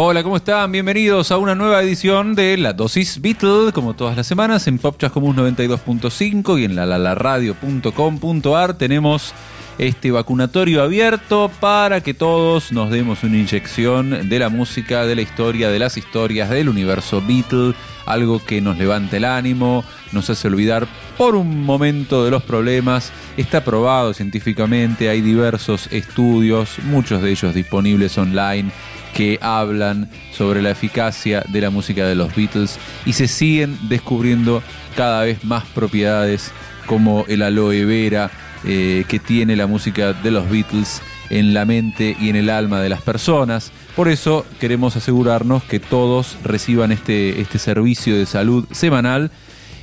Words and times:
Hola, 0.00 0.22
¿cómo 0.22 0.36
están? 0.36 0.70
Bienvenidos 0.70 1.32
a 1.32 1.38
una 1.38 1.56
nueva 1.56 1.82
edición 1.82 2.36
de 2.36 2.56
La 2.56 2.72
Dosis 2.72 3.20
Beatle, 3.20 3.72
como 3.74 3.94
todas 3.94 4.16
las 4.16 4.28
semanas, 4.28 4.68
en 4.68 4.78
Popchas 4.78 5.10
Común 5.10 5.34
92.5 5.36 6.60
y 6.60 6.64
en 6.66 6.76
la 6.76 6.86
lalaradio.com.ar 6.86 8.74
tenemos 8.74 9.34
este 9.76 10.12
vacunatorio 10.12 10.84
abierto 10.84 11.50
para 11.58 12.00
que 12.00 12.14
todos 12.14 12.70
nos 12.70 12.90
demos 12.90 13.24
una 13.24 13.38
inyección 13.38 14.28
de 14.28 14.38
la 14.38 14.50
música, 14.50 15.04
de 15.04 15.16
la 15.16 15.22
historia, 15.22 15.68
de 15.68 15.80
las 15.80 15.96
historias 15.96 16.48
del 16.48 16.68
universo 16.68 17.20
Beatle, 17.20 17.74
algo 18.06 18.44
que 18.44 18.60
nos 18.60 18.78
levante 18.78 19.16
el 19.16 19.24
ánimo, 19.24 19.84
nos 20.12 20.30
hace 20.30 20.46
olvidar 20.46 20.86
por 21.16 21.34
un 21.34 21.64
momento 21.64 22.24
de 22.24 22.30
los 22.30 22.44
problemas. 22.44 23.10
Está 23.36 23.64
probado 23.64 24.14
científicamente, 24.14 25.08
hay 25.08 25.22
diversos 25.22 25.88
estudios, 25.90 26.78
muchos 26.84 27.20
de 27.20 27.32
ellos 27.32 27.52
disponibles 27.52 28.16
online 28.16 28.70
que 29.18 29.36
hablan 29.42 30.08
sobre 30.32 30.62
la 30.62 30.70
eficacia 30.70 31.42
de 31.48 31.60
la 31.60 31.70
música 31.70 32.06
de 32.06 32.14
los 32.14 32.36
Beatles 32.36 32.78
y 33.04 33.14
se 33.14 33.26
siguen 33.26 33.76
descubriendo 33.88 34.62
cada 34.96 35.24
vez 35.24 35.42
más 35.42 35.64
propiedades 35.64 36.52
como 36.86 37.24
el 37.26 37.42
aloe 37.42 37.84
vera 37.84 38.30
eh, 38.62 39.04
que 39.08 39.18
tiene 39.18 39.56
la 39.56 39.66
música 39.66 40.12
de 40.12 40.30
los 40.30 40.48
Beatles 40.48 41.02
en 41.30 41.52
la 41.52 41.64
mente 41.64 42.16
y 42.20 42.28
en 42.28 42.36
el 42.36 42.48
alma 42.48 42.80
de 42.80 42.90
las 42.90 43.02
personas. 43.02 43.72
Por 43.96 44.06
eso 44.06 44.46
queremos 44.60 44.94
asegurarnos 44.94 45.64
que 45.64 45.80
todos 45.80 46.36
reciban 46.44 46.92
este, 46.92 47.40
este 47.40 47.58
servicio 47.58 48.16
de 48.16 48.24
salud 48.24 48.66
semanal 48.70 49.32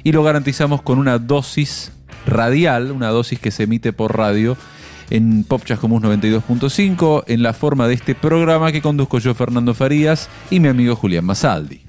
y 0.06 0.14
lo 0.14 0.24
garantizamos 0.24 0.82
con 0.82 0.98
una 0.98 1.20
dosis 1.20 1.92
radial, 2.26 2.90
una 2.90 3.10
dosis 3.10 3.38
que 3.38 3.52
se 3.52 3.64
emite 3.64 3.92
por 3.92 4.18
radio 4.18 4.56
en 5.10 5.44
Popchas 5.44 5.80
Comus 5.80 6.02
92.5 6.02 7.24
en 7.28 7.44
la 7.44 7.54
forma 7.54 7.88
de 7.88 7.94
este 7.96 8.16
programa 8.16 8.72
que 8.72 8.82
conduzco 8.82 9.20
yo 9.20 9.34
Fernando 9.34 9.74
Farías 9.74 10.30
y 10.50 10.60
mi 10.60 10.68
amigo 10.68 10.96
Julián 10.96 11.26
Masaldi. 11.26 11.82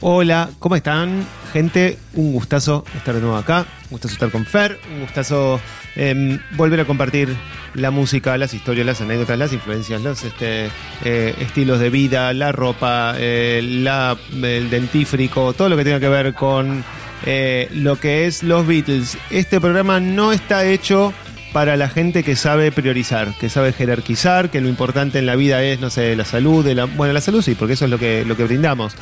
Hola, 0.00 0.50
¿cómo 0.60 0.76
están? 0.76 1.26
Gente, 1.52 1.98
un 2.14 2.32
gustazo 2.32 2.84
estar 2.96 3.14
de 3.14 3.20
nuevo 3.20 3.36
acá, 3.36 3.66
un 3.84 3.90
gustazo 3.90 4.14
estar 4.14 4.30
con 4.30 4.44
Fer, 4.44 4.78
un 4.92 5.00
gustazo 5.00 5.60
em, 5.96 6.38
volver 6.56 6.80
a 6.80 6.84
compartir 6.84 7.34
la 7.74 7.90
música, 7.90 8.38
las 8.38 8.54
historias, 8.54 8.86
las 8.86 9.00
anécdotas, 9.00 9.36
las 9.36 9.52
influencias, 9.52 10.00
los 10.00 10.22
este, 10.22 10.70
eh, 11.04 11.34
estilos 11.40 11.80
de 11.80 11.90
vida, 11.90 12.32
la 12.32 12.52
ropa, 12.52 13.14
eh, 13.16 13.60
la, 13.62 14.16
el 14.40 14.70
dentífrico, 14.70 15.52
todo 15.52 15.68
lo 15.68 15.76
que 15.76 15.82
tenga 15.82 15.98
que 15.98 16.08
ver 16.08 16.32
con 16.34 16.84
eh, 17.26 17.68
lo 17.72 17.98
que 17.98 18.26
es 18.26 18.44
los 18.44 18.66
Beatles. 18.66 19.18
Este 19.30 19.60
programa 19.60 19.98
no 19.98 20.32
está 20.32 20.64
hecho 20.64 21.12
para 21.52 21.76
la 21.76 21.88
gente 21.88 22.22
que 22.22 22.36
sabe 22.36 22.72
priorizar, 22.72 23.34
que 23.38 23.48
sabe 23.48 23.72
jerarquizar, 23.72 24.50
que 24.50 24.60
lo 24.60 24.68
importante 24.68 25.18
en 25.18 25.26
la 25.26 25.36
vida 25.36 25.62
es, 25.62 25.80
no 25.80 25.90
sé, 25.90 26.14
la 26.16 26.24
salud, 26.24 26.66
bueno, 26.96 27.12
la 27.12 27.20
salud 27.20 27.42
sí, 27.42 27.54
porque 27.54 27.74
eso 27.74 27.86
es 27.86 27.90
lo 27.90 27.98
que, 27.98 28.24
lo 28.24 28.36
que 28.36 28.44
brindamos. 28.44 28.94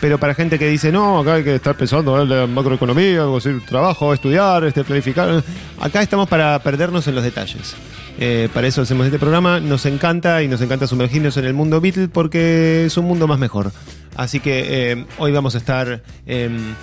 Pero 0.00 0.18
para 0.18 0.34
gente 0.34 0.58
que 0.58 0.68
dice, 0.68 0.90
no, 0.90 1.20
acá 1.20 1.34
hay 1.34 1.44
que 1.44 1.54
estar 1.54 1.76
pensando 1.76 2.20
en 2.20 2.28
la 2.28 2.46
macroeconomía, 2.48 3.22
trabajo, 3.68 4.12
estudiar, 4.12 4.64
este, 4.64 4.82
planificar. 4.82 5.44
Acá 5.80 6.02
estamos 6.02 6.28
para 6.28 6.58
perdernos 6.58 7.06
en 7.06 7.14
los 7.14 7.22
detalles. 7.22 7.76
Eh, 8.18 8.48
para 8.52 8.66
eso 8.66 8.82
hacemos 8.82 9.06
este 9.06 9.20
programa. 9.20 9.60
Nos 9.60 9.86
encanta 9.86 10.42
y 10.42 10.48
nos 10.48 10.60
encanta 10.60 10.88
sumergirnos 10.88 11.36
en 11.36 11.44
el 11.44 11.54
mundo 11.54 11.80
Beatle 11.80 12.08
porque 12.08 12.84
es 12.86 12.96
un 12.96 13.04
mundo 13.04 13.28
más 13.28 13.38
mejor. 13.38 13.70
Así 14.16 14.40
que 14.40 14.90
eh, 14.90 15.06
hoy 15.18 15.32
vamos 15.32 15.54
a 15.54 15.58
estar 15.58 16.02
em, 16.26 16.74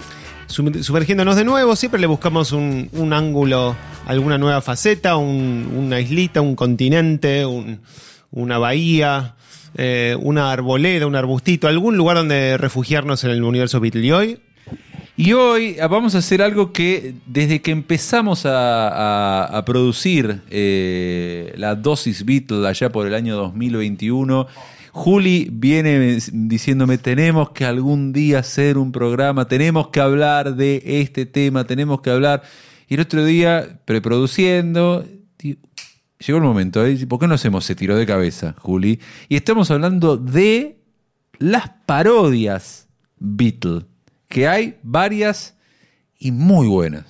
sumergiéndonos 0.50 1.36
de 1.36 1.46
nuevo. 1.46 1.76
Siempre 1.76 2.02
le 2.02 2.08
buscamos 2.08 2.52
un, 2.52 2.90
un 2.94 3.14
ángulo 3.14 3.76
alguna 4.06 4.38
nueva 4.38 4.62
faceta, 4.62 5.18
una 5.18 6.00
islita, 6.00 6.42
un 6.42 6.56
continente, 6.56 7.46
una 8.32 8.58
bahía, 8.58 9.36
eh, 9.76 10.18
una 10.20 10.52
arboleda, 10.52 11.06
un 11.06 11.16
arbustito, 11.16 11.68
algún 11.68 11.96
lugar 11.96 12.18
donde 12.18 12.58
refugiarnos 12.58 13.24
en 13.24 13.32
el 13.32 13.44
universo 13.44 13.80
Beatle. 13.80 14.06
Y 14.06 14.12
hoy 14.12 14.40
y 15.20 15.34
hoy 15.34 15.76
vamos 15.90 16.16
a 16.16 16.20
hacer 16.20 16.42
algo 16.42 16.72
que 16.72 17.14
desde 17.26 17.62
que 17.62 17.72
empezamos 17.72 18.44
a, 18.46 19.62
producir 19.66 20.42
eh, 20.50 21.54
la 21.58 21.76
dosis 21.76 22.24
Beatle 22.24 22.66
allá 22.66 22.90
por 22.90 23.06
el 23.06 23.14
año 23.14 23.36
2021, 23.36 24.48
Juli 25.00 25.48
viene 25.50 26.20
diciéndome, 26.34 26.98
tenemos 26.98 27.52
que 27.52 27.64
algún 27.64 28.12
día 28.12 28.40
hacer 28.40 28.78
un 28.78 28.92
programa, 28.92 29.48
tenemos 29.48 29.88
que 29.88 30.02
hablar 30.02 30.58
de 30.58 30.84
este 30.84 31.26
tema, 31.26 31.64
tenemos 31.64 32.02
que 32.02 32.10
hablar. 32.10 32.44
Y 32.90 32.96
el 32.96 33.00
otro 33.00 33.24
día, 33.24 33.80
preproduciendo, 33.86 35.06
llegó 35.38 36.38
el 36.40 36.44
momento, 36.44 36.86
¿eh? 36.86 36.98
¿por 37.08 37.18
qué 37.18 37.28
no 37.28 37.36
hacemos 37.36 37.64
ese 37.64 37.76
tiro 37.76 37.96
de 37.96 38.06
cabeza, 38.06 38.56
Juli? 38.60 39.00
Y 39.30 39.38
estamos 39.38 39.72
hablando 39.72 40.18
de 40.18 40.82
las 41.38 41.70
parodias 41.86 42.90
Beatle, 43.20 43.86
que 44.28 44.50
hay 44.50 44.80
varias 44.84 45.56
y 46.18 46.34
muy 46.34 46.68
buenas. 46.68 47.06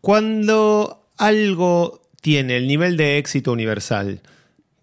Cuando 0.00 1.08
algo 1.16 2.02
tiene 2.20 2.56
el 2.56 2.66
nivel 2.66 2.96
de 2.96 3.18
éxito 3.18 3.52
universal 3.52 4.20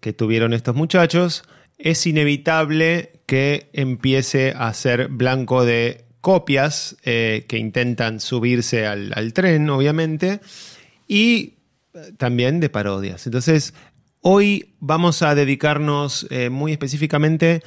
que 0.00 0.14
tuvieron 0.14 0.54
estos 0.54 0.74
muchachos, 0.74 1.44
es 1.78 2.06
inevitable 2.06 3.20
que 3.26 3.70
empiece 3.72 4.54
a 4.56 4.72
ser 4.74 5.08
blanco 5.08 5.64
de 5.64 6.04
copias 6.20 6.96
eh, 7.04 7.44
que 7.48 7.58
intentan 7.58 8.18
subirse 8.18 8.86
al, 8.86 9.32
tren, 9.34 9.68
obviamente, 9.68 10.40
y 11.06 11.54
eh, 11.92 12.12
también 12.16 12.60
de 12.60 12.70
parodias. 12.70 13.26
Entonces, 13.26 13.74
hoy 14.22 14.74
vamos 14.80 15.20
a 15.20 15.34
dedicarnos 15.34 16.26
eh, 16.30 16.48
muy 16.48 16.72
específicamente 16.72 17.62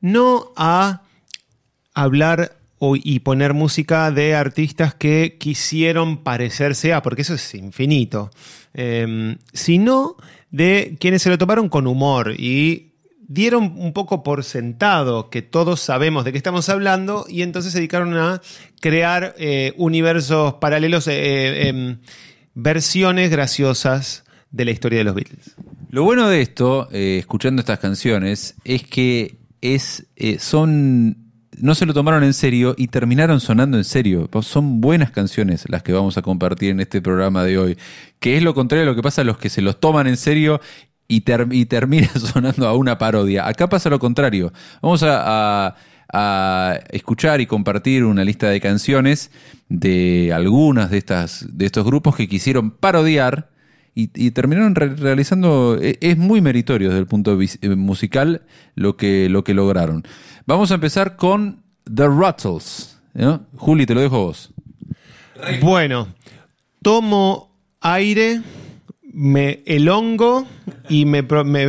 no 0.00 0.52
a 0.56 1.02
hablar 1.92 2.56
y 2.80 3.18
poner 3.20 3.52
música 3.52 4.10
de 4.10 4.34
artistas 4.34 4.94
que 4.94 5.36
quisieron 5.38 6.22
parecerse 6.22 6.94
a, 6.94 7.02
porque 7.02 7.20
eso 7.20 7.34
es 7.34 7.54
infinito, 7.54 8.30
sino 9.52 10.16
de 10.50 10.96
quienes 10.98 11.20
se 11.20 11.28
lo 11.28 11.36
tomaron 11.36 11.68
con 11.68 11.86
humor 11.86 12.32
y 12.38 12.89
dieron 13.30 13.74
un 13.76 13.92
poco 13.92 14.24
por 14.24 14.42
sentado 14.42 15.30
que 15.30 15.40
todos 15.40 15.80
sabemos 15.80 16.24
de 16.24 16.32
qué 16.32 16.38
estamos 16.38 16.68
hablando 16.68 17.26
y 17.28 17.42
entonces 17.42 17.70
se 17.70 17.78
dedicaron 17.78 18.16
a 18.16 18.42
crear 18.80 19.36
eh, 19.38 19.72
universos 19.76 20.54
paralelos, 20.54 21.06
eh, 21.06 21.12
eh, 21.12 21.68
em, 21.68 21.98
versiones 22.54 23.30
graciosas 23.30 24.24
de 24.50 24.64
la 24.64 24.72
historia 24.72 24.98
de 24.98 25.04
los 25.04 25.14
Beatles. 25.14 25.54
Lo 25.90 26.02
bueno 26.02 26.28
de 26.28 26.40
esto, 26.40 26.88
escuchando 26.90 27.60
estas 27.60 27.78
canciones, 27.78 28.56
es 28.64 28.82
que 28.82 29.36
es, 29.60 30.06
son 30.40 31.30
no 31.60 31.74
se 31.74 31.86
lo 31.86 31.94
tomaron 31.94 32.24
en 32.24 32.32
serio 32.32 32.74
y 32.76 32.88
terminaron 32.88 33.40
sonando 33.40 33.76
en 33.76 33.84
serio. 33.84 34.28
Son 34.42 34.80
buenas 34.80 35.10
canciones 35.10 35.64
las 35.68 35.82
que 35.82 35.92
vamos 35.92 36.16
a 36.16 36.22
compartir 36.22 36.70
en 36.70 36.80
este 36.80 37.02
programa 37.02 37.44
de 37.44 37.58
hoy, 37.58 37.78
que 38.18 38.36
es 38.36 38.42
lo 38.42 38.54
contrario 38.54 38.84
a 38.84 38.86
lo 38.86 38.96
que 38.96 39.02
pasa 39.02 39.20
a 39.20 39.24
los 39.24 39.38
que 39.38 39.50
se 39.50 39.62
los 39.62 39.78
toman 39.78 40.06
en 40.06 40.16
serio 40.16 40.60
y, 41.10 41.66
termina 41.66 42.08
sonando 42.18 42.66
a 42.66 42.74
una 42.74 42.96
parodia. 42.96 43.46
Acá 43.46 43.68
pasa 43.68 43.90
lo 43.90 43.98
contrario. 43.98 44.52
Vamos 44.80 45.04
a, 45.04 45.74
escuchar 46.90 47.40
y 47.40 47.46
compartir 47.46 48.04
una 48.04 48.24
lista 48.24 48.48
de 48.48 48.60
canciones 48.60 49.30
de 49.68 50.32
algunas 50.34 50.90
de, 50.90 50.98
estas, 50.98 51.46
de 51.56 51.66
estos 51.66 51.84
grupos 51.84 52.16
que 52.16 52.26
quisieron 52.26 52.72
parodiar 52.72 53.50
y, 53.94 54.30
terminaron 54.30 54.74
realizando. 54.74 55.78
E, 55.80 55.98
es 56.00 56.16
muy 56.16 56.40
meritorio 56.40 56.88
desde 56.88 57.00
el 57.00 57.06
punto 57.06 57.38
eh, 57.40 57.68
musical 57.76 58.42
lo 58.74 58.96
que, 58.96 59.28
lo 59.28 59.44
que 59.44 59.54
lograron. 59.54 60.04
Vamos 60.46 60.70
a 60.70 60.74
empezar 60.74 61.16
con 61.16 61.62
The 61.92 62.06
Ruttles. 62.06 62.98
Juli, 63.56 63.86
te 63.86 63.94
lo 63.94 64.00
dejo 64.00 64.16
a 64.16 64.20
vos. 64.20 64.52
Bueno, 65.60 66.08
tomo 66.82 67.50
aire 67.80 68.42
me 69.12 69.62
elongo 69.66 70.46
y 70.88 71.04
me, 71.04 71.22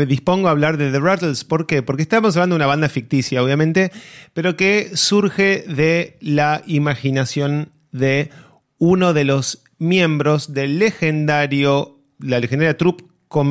dispongo 0.05 0.47
a 0.47 0.51
hablar 0.51 0.77
de 0.77 0.91
The 0.91 0.99
Rattles. 0.99 1.43
¿Por 1.43 1.65
qué? 1.65 1.81
Porque 1.81 2.03
estamos 2.03 2.35
hablando 2.35 2.55
de 2.55 2.57
una 2.57 2.67
banda 2.67 2.89
ficticia, 2.89 3.43
obviamente, 3.43 3.91
pero 4.33 4.55
que 4.55 4.91
surge 4.95 5.63
de 5.67 6.17
la 6.21 6.61
imaginación 6.67 7.69
de 7.91 8.29
uno 8.77 9.13
de 9.13 9.25
los 9.25 9.63
miembros 9.77 10.53
del 10.53 10.79
legendario, 10.79 11.99
la 12.19 12.39
legendaria 12.39 12.77
troupe 12.77 13.05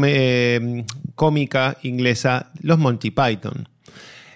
eh, 0.04 0.84
cómica 1.14 1.76
inglesa, 1.82 2.52
los 2.60 2.78
Monty 2.78 3.10
Python. 3.10 3.68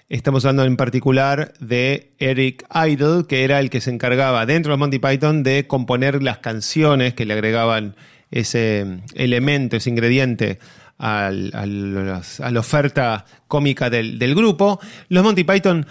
Estamos 0.07 0.45
hablando 0.45 0.65
en 0.65 0.77
particular 0.77 1.53
de 1.59 2.13
Eric 2.19 2.65
Idle, 2.73 3.25
que 3.27 3.43
era 3.43 3.59
el 3.59 3.69
que 3.71 3.81
se 3.81 3.89
encargaba 3.89 4.45
dentro 4.45 4.69
de 4.69 4.73
los 4.73 4.79
Monty 4.79 4.99
Python 4.99 5.41
de 5.41 5.65
componer 5.65 6.21
las 6.21 6.39
canciones 6.39 7.15
que 7.15 7.25
le 7.25 7.33
agregaban 7.33 7.95
ese 8.31 9.01
elemento, 9.13 9.77
ese 9.77 9.89
ingrediente 9.89 10.59
a 10.97 11.29
la 11.31 12.59
oferta 12.59 13.25
cómica 13.47 13.89
del, 13.89 14.35
grupo. 14.35 14.79
Los 15.09 15.23
Monty 15.23 15.43
Python 15.43 15.85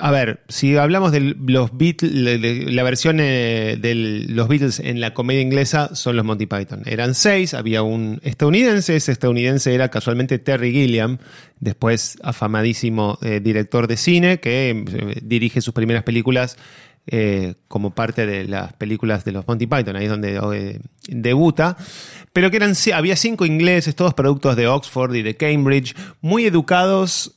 a 0.00 0.10
ver, 0.10 0.40
si 0.48 0.76
hablamos 0.76 1.12
de 1.12 1.34
los 1.46 1.76
Beatles, 1.76 2.12
la 2.72 2.82
versión 2.82 3.18
eh, 3.20 3.76
de 3.80 3.94
los 4.28 4.48
Beatles 4.48 4.80
en 4.80 5.00
la 5.00 5.14
comedia 5.14 5.40
inglesa, 5.40 5.94
son 5.94 6.16
los 6.16 6.24
Monty 6.24 6.46
Python. 6.46 6.82
Eran 6.86 7.14
seis, 7.14 7.54
había 7.54 7.82
un 7.82 8.20
estadounidense, 8.22 8.96
ese 8.96 9.12
estadounidense 9.12 9.74
era 9.74 9.88
casualmente 9.88 10.38
Terry 10.38 10.72
Gilliam, 10.72 11.18
después 11.60 12.18
afamadísimo 12.22 13.18
eh, 13.22 13.40
director 13.40 13.86
de 13.86 13.96
cine, 13.96 14.40
que 14.40 14.70
eh, 14.70 15.20
dirige 15.22 15.60
sus 15.60 15.74
primeras 15.74 16.04
películas 16.04 16.56
como 17.68 17.94
parte 17.94 18.26
de 18.26 18.44
las 18.44 18.72
películas 18.74 19.24
de 19.24 19.32
los 19.32 19.46
Monty 19.46 19.66
Python, 19.66 19.96
ahí 19.96 20.04
es 20.04 20.10
donde 20.10 20.80
debuta. 21.08 21.76
Pero 22.32 22.50
que 22.50 22.58
eran, 22.58 22.74
había 22.94 23.16
cinco 23.16 23.46
ingleses, 23.46 23.96
todos 23.96 24.14
productos 24.14 24.56
de 24.56 24.68
Oxford 24.68 25.14
y 25.14 25.22
de 25.22 25.36
Cambridge, 25.36 25.94
muy 26.20 26.44
educados 26.44 27.34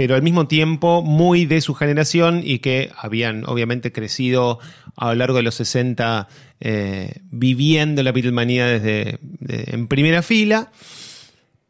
pero 0.00 0.14
al 0.14 0.22
mismo 0.22 0.48
tiempo 0.48 1.02
muy 1.02 1.44
de 1.44 1.60
su 1.60 1.74
generación 1.74 2.40
y 2.42 2.60
que 2.60 2.90
habían 2.96 3.44
obviamente 3.46 3.92
crecido 3.92 4.58
a 4.96 5.08
lo 5.08 5.14
largo 5.16 5.36
de 5.36 5.42
los 5.42 5.56
60 5.56 6.26
eh, 6.60 7.20
viviendo 7.30 8.02
la 8.02 8.10
Beatlemanía 8.10 8.64
desde 8.64 9.18
en 9.46 9.88
primera 9.88 10.22
fila. 10.22 10.72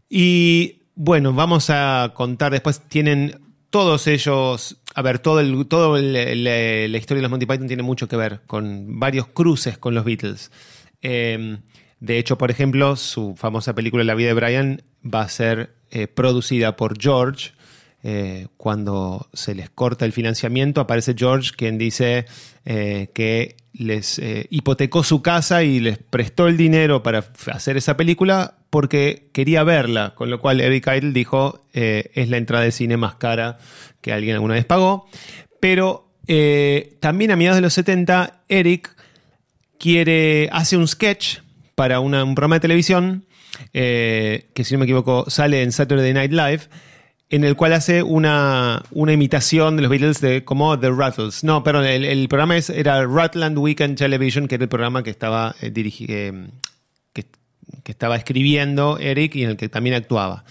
Y 0.09 0.83
bueno, 0.95 1.33
vamos 1.33 1.71
a 1.71 2.13
contar 2.15 2.53
después, 2.53 2.81
tienen 2.89 3.41
todos 3.71 4.07
ellos, 4.07 4.81
a 4.95 5.03
ver, 5.03 5.21
todo 5.21 5.41
el, 5.41 5.67
todo 5.67 5.97
la 5.97 6.99
historia 6.99 7.19
de 7.19 7.23
los 7.23 7.31
Monty 7.31 7.47
Python 7.47 7.69
tiene 7.69 7.83
mucho 7.83 8.09
que 8.09 8.17
ver 8.17 8.41
con 8.47 8.99
varios 8.99 9.29
cruces 9.29 9.79
con 9.79 9.95
los 9.95 10.05
Beatles. 10.05 10.51
Em, 11.01 11.63
de 12.01 12.19
hecho, 12.19 12.37
por 12.37 12.51
ejemplo, 12.51 12.97
su 12.97 13.35
famosa 13.37 13.75
película 13.75 14.05
La 14.05 14.15
vida 14.15 14.29
de 14.29 14.35
Brian 14.35 14.83
va 15.03 15.23
a 15.23 15.29
ser 15.29 15.75
eh, 15.91 16.09
producida 16.09 16.77
por 16.77 17.01
George, 17.01 17.53
eh, 18.03 18.49
cuando 18.57 19.29
se 19.35 19.55
les 19.55 19.69
corta 19.69 20.07
el 20.07 20.13
financiamiento, 20.13 20.81
aparece 20.81 21.15
George 21.17 21.51
quien 21.57 21.77
dice 21.77 22.25
eh, 22.65 23.11
que 23.13 23.57
les 23.81 24.19
eh, 24.19 24.47
hipotecó 24.51 25.03
su 25.03 25.23
casa 25.23 25.63
y 25.63 25.81
les 25.81 25.99
prestó 25.99 26.49
el 26.49 26.57
dinero 26.57 27.03
para 27.03 27.25
hacer 27.53 27.77
esa 27.77 27.97
película 27.97 28.55
porque 28.69 29.31
quería 29.33 29.65
verla, 29.65 30.15
con 30.15 30.31
lo 30.31 30.39
cual 30.39 30.61
Eric 30.61 30.87
Idle 30.87 31.13
dijo 31.13 31.65
es 31.73 32.29
la 32.29 32.37
entrada 32.37 32.65
de 32.65 32.73
cine 32.73 32.97
más 32.97 33.15
cara 33.17 33.59
que 34.01 34.13
alguien 34.13 34.35
alguna 34.35 34.55
vez 34.55 34.65
pagó. 34.65 35.09
Pero 35.61 36.09
también 37.01 37.33
a 37.33 37.37
mediados 37.37 37.57
de 37.57 37.63
los 37.63 37.73
70, 37.73 38.43
Eric 38.49 38.95
quiere, 39.79 40.49
hace 40.53 40.77
un 40.77 40.87
sketch 40.87 41.39
para 41.75 41.99
un 41.99 42.13
programa 42.13 42.57
de 42.57 42.61
televisión 42.61 43.25
que 43.73 44.63
si 44.63 44.75
no 44.75 44.79
me 44.79 44.85
equivoco 44.85 45.29
sale 45.29 45.63
en 45.63 45.73
Saturday 45.73 46.13
Night 46.13 46.33
Live 46.33 46.61
en 47.31 47.45
el 47.45 47.55
cual 47.55 47.73
hace 47.73 48.03
una, 48.03 48.83
imitación 48.93 49.77
de 49.77 49.83
los 49.83 49.91
Beatles 49.91 50.21
de 50.21 50.45
como 50.45 50.79
The 50.79 50.91
Rattles. 50.91 51.45
No, 51.45 51.63
perdón, 51.63 51.87
el, 51.87 52.29
programa 52.29 52.57
es, 52.57 52.71
era 52.71 53.07
Ratland 53.07 53.57
Weekend 53.57 53.97
Television, 53.97 54.49
que 54.49 54.57
era 54.57 54.65
el 54.65 54.69
programa 54.69 55.05
que 55.05 55.11
estaba 55.11 55.55
eh, 55.63 55.73
eh, 55.77 56.49
que, 57.13 57.25
estaba 57.85 58.17
escribiendo 58.17 58.99
Eric 58.99 59.37
y 59.37 59.45
en 59.45 59.51
el 59.51 59.57
que 59.57 59.69
también 59.69 59.95
actuaba. 59.95 60.45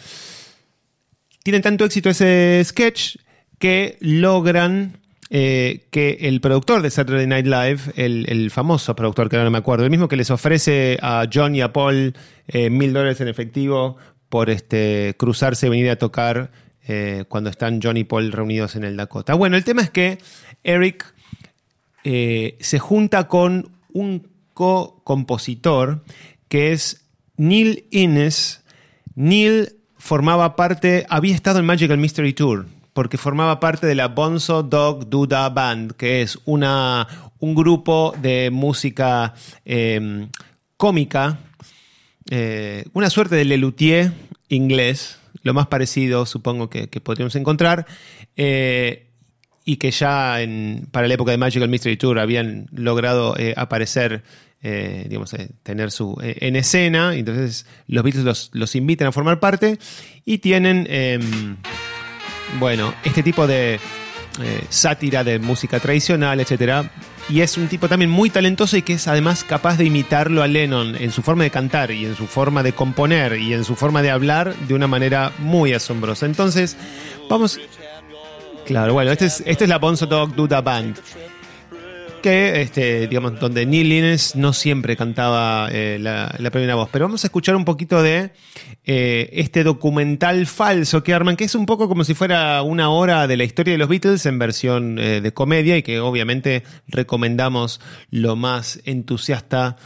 Tienen 1.44 1.62
tanto 1.62 1.84
éxito 1.84 2.10
ese 2.10 2.62
sketch 2.64 3.18
que 3.60 3.98
logran 4.00 5.00
eh, 5.30 5.86
que 5.92 6.18
el 6.22 6.40
productor 6.40 6.82
de 6.82 6.92
Saturday 6.92 7.28
Night 7.28 7.46
Live, 7.46 7.80
el, 7.98 8.52
famoso 8.52 8.96
productor 8.96 9.28
que 9.28 9.36
ahora 9.36 9.46
no 9.46 9.52
me 9.52 9.58
acuerdo, 9.58 9.84
el 9.84 9.92
mismo 9.92 10.08
que 10.08 10.16
les 10.16 10.32
ofrece 10.32 10.98
a 11.02 11.28
John 11.32 11.56
y 11.56 11.62
a 11.62 11.74
Paul 11.74 12.16
mil 12.54 12.94
dólares 12.94 13.20
en 13.20 13.28
efectivo 13.28 13.98
por 14.30 14.50
este, 14.50 15.16
cruzarse 15.18 15.68
y 15.68 15.70
venir 15.70 15.90
a 15.90 15.98
tocar 15.98 16.52
eh, 16.92 17.26
cuando 17.28 17.52
están 17.52 17.80
John 17.84 17.98
y 17.98 18.04
Paul 18.04 18.32
reunidos 18.32 18.76
en 18.76 18.84
el 18.84 18.98
Dakota. 18.98 19.36
Bueno, 19.36 19.56
el 19.56 19.64
tema 19.64 19.84
es 19.84 19.92
que 19.92 20.18
Eric 20.64 21.14
eh, 22.04 22.58
se 22.62 22.80
junta 22.80 23.28
con 23.28 23.70
un 23.94 24.28
co-compositor 24.56 26.04
que 26.48 26.72
es 26.72 27.06
Neil 27.38 27.86
Innes. 27.92 28.64
Neil 29.14 29.76
formaba 30.00 30.56
parte, 30.56 31.06
había 31.10 31.36
estado 31.36 31.60
en 31.60 31.66
Magical 31.66 32.00
Mystery 32.00 32.34
Tour, 32.34 32.66
porque 32.94 33.20
formaba 33.20 33.60
parte 33.60 33.86
de 33.86 33.94
la 33.94 34.08
Bonzo 34.08 34.64
Dog 34.64 35.12
Duda 35.12 35.48
Band, 35.50 35.92
que 35.92 36.24
es 36.24 36.40
una, 36.46 37.08
un 37.38 37.54
grupo 37.54 38.16
de 38.20 38.50
música 38.50 39.36
em, 39.64 40.28
cómica, 40.76 41.38
eh, 42.32 42.86
una 42.94 43.12
suerte 43.12 43.36
de 43.36 43.46
Lelutier 43.46 44.12
inglés, 44.48 45.20
lo 45.44 45.54
más 45.54 45.68
parecido 45.68 46.26
supongo 46.26 46.70
que, 46.70 46.88
podríamos 46.88 47.36
encontrar. 47.36 47.86
Eh, 48.36 49.06
y 49.66 49.78
que 49.78 49.92
ya 49.92 50.38
para 50.90 51.08
la 51.08 51.14
época 51.14 51.32
de 51.32 51.38
Magical 51.38 51.70
Mystery 51.70 51.96
Tour 51.96 52.18
habían 52.18 52.68
logrado 52.72 53.38
eh, 53.38 53.54
aparecer, 53.56 54.24
eh, 54.64 55.06
digamos, 55.08 55.36
tener 55.62 55.92
su 55.92 56.18
en 56.22 56.56
escena. 56.56 57.16
Entonces 57.16 57.68
los 57.88 58.04
Beatles 58.04 58.50
los, 58.54 58.76
invitan 58.76 59.08
a 59.08 59.12
formar 59.12 59.40
parte 59.40 59.78
y 60.26 60.40
tienen, 60.40 60.88
em, 60.90 61.58
bueno, 62.58 62.96
este 63.04 63.22
tipo 63.22 63.46
de 63.46 63.80
sátira 64.70 65.24
de 65.24 65.38
música 65.38 65.80
tradicional, 65.80 66.40
etcétera, 66.40 66.90
y 67.30 67.42
es 67.42 67.58
un 67.58 67.68
tipo 67.68 67.88
también 67.88 68.10
muy 68.10 68.30
talentoso 68.30 68.76
y 68.76 68.82
que 68.82 68.94
es 68.94 69.08
además 69.08 69.44
capaz 69.44 69.78
de 69.78 69.86
imitarlo 69.86 70.42
a 70.42 70.48
Lennon 70.48 70.96
en 70.96 71.12
su 71.12 71.22
forma 71.22 71.44
de 71.44 71.52
cantar 71.52 71.92
y 71.92 72.06
en 72.06 72.16
su 72.16 72.28
forma 72.28 72.64
de 72.64 72.74
componer 72.74 73.38
y 73.38 73.54
en 73.54 73.64
su 73.64 73.76
forma 73.76 74.02
de 74.02 74.12
hablar 74.12 74.56
de 74.68 74.74
una 74.74 74.88
manera 74.88 75.32
muy 75.38 75.74
asombrosa. 75.74 76.26
Entonces, 76.26 76.76
vamos... 77.30 77.60
Claro, 78.66 78.94
bueno, 78.94 79.12
esta 79.12 79.26
es, 79.26 79.42
este 79.46 79.64
es 79.64 79.70
la 79.70 79.80
Bonzo 79.80 80.06
Dog 80.06 80.36
Duda 80.36 80.62
Band 80.62 81.00
que, 82.20 82.62
este, 82.62 83.08
digamos, 83.08 83.40
donde 83.40 83.66
Neil 83.66 83.92
Innes 83.92 84.36
no 84.36 84.54
siempre 84.54 84.96
cantaba 84.96 85.70
eh, 85.72 85.98
la, 86.00 86.52
primera 86.52 86.76
voz. 86.76 86.90
Pero 86.92 87.06
vamos 87.06 87.24
a 87.24 87.28
escuchar 87.28 87.56
un 87.56 87.66
poquito 87.66 88.02
de 88.02 88.32
eh, 88.86 89.30
este 89.34 89.64
documental 89.64 90.46
falso 90.48 91.04
que 91.04 91.14
arman, 91.14 91.36
que 91.36 91.46
es 91.46 91.56
un 91.56 91.66
poco 91.66 91.88
como 91.88 92.04
si 92.04 92.14
fuera 92.14 92.62
una 92.62 92.90
hora 92.90 93.28
de 93.28 93.38
la 93.38 93.44
historia 93.44 93.74
de 93.74 93.78
los 93.78 93.90
Beatles 93.90 94.26
en 94.26 94.40
versión 94.40 95.00
eh, 95.00 95.22
de 95.22 95.34
comedia 95.34 95.78
y 95.78 95.84
que 95.84 96.00
obviamente 96.00 96.64
recomendamos 96.88 97.82
lo 98.10 98.36
más 98.36 98.80
entusiasta 98.86 99.78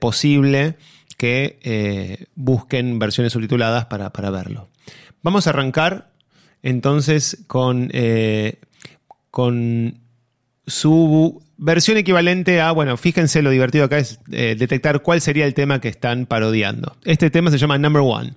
posible 0.00 0.76
que 1.18 2.26
busquen 2.34 2.98
versiones 2.98 3.34
subtituladas 3.34 3.84
para, 3.84 4.10
para, 4.14 4.30
verlo. 4.30 4.70
Vamos 5.22 5.46
a 5.46 5.50
arrancar 5.50 6.10
entonces 6.62 7.44
con, 7.48 7.90
con 9.30 10.01
su 10.66 11.42
versión 11.56 11.96
equivalente 11.96 12.60
a, 12.60 12.72
bueno, 12.72 12.96
fíjense 12.96 13.42
lo 13.42 13.50
divertido 13.50 13.84
acá 13.84 13.98
es 13.98 14.20
eh, 14.30 14.56
detectar 14.58 15.02
cuál 15.02 15.20
sería 15.20 15.46
el 15.46 15.54
tema 15.54 15.80
que 15.80 15.88
están 15.88 16.26
parodiando. 16.26 16.96
Este 17.04 17.30
tema 17.30 17.50
se 17.50 17.58
llama 17.58 17.78
Number 17.78 18.02
One. 18.04 18.34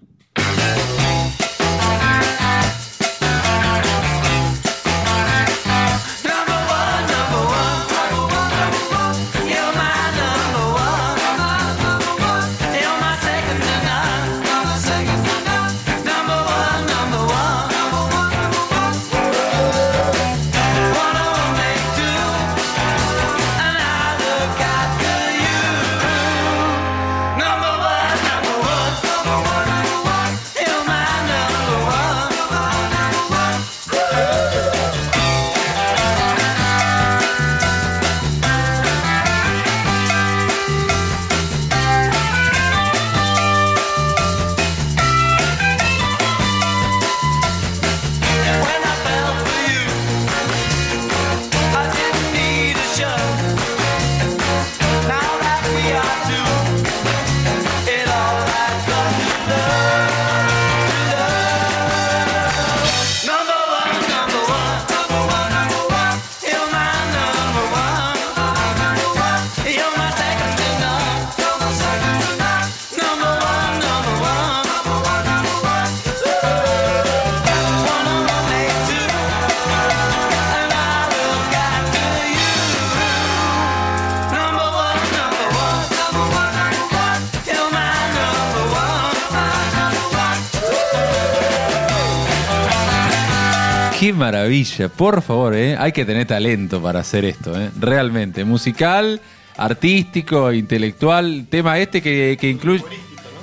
Maravilla, 94.46 94.90
por 94.90 95.22
favor, 95.24 95.56
¿eh? 95.56 95.76
hay 95.78 95.92
que 95.92 96.06
tener 96.06 96.28
talento 96.28 96.80
para 96.82 97.00
hacer 97.00 97.26
esto, 97.26 97.60
¿eh? 97.60 97.72
realmente. 97.80 98.46
Musical, 98.46 99.20
artístico, 99.58 100.52
intelectual, 100.54 101.48
tema 101.50 101.80
este 101.80 102.02
que, 102.02 102.38
que 102.40 102.50
incluye... 102.50 102.84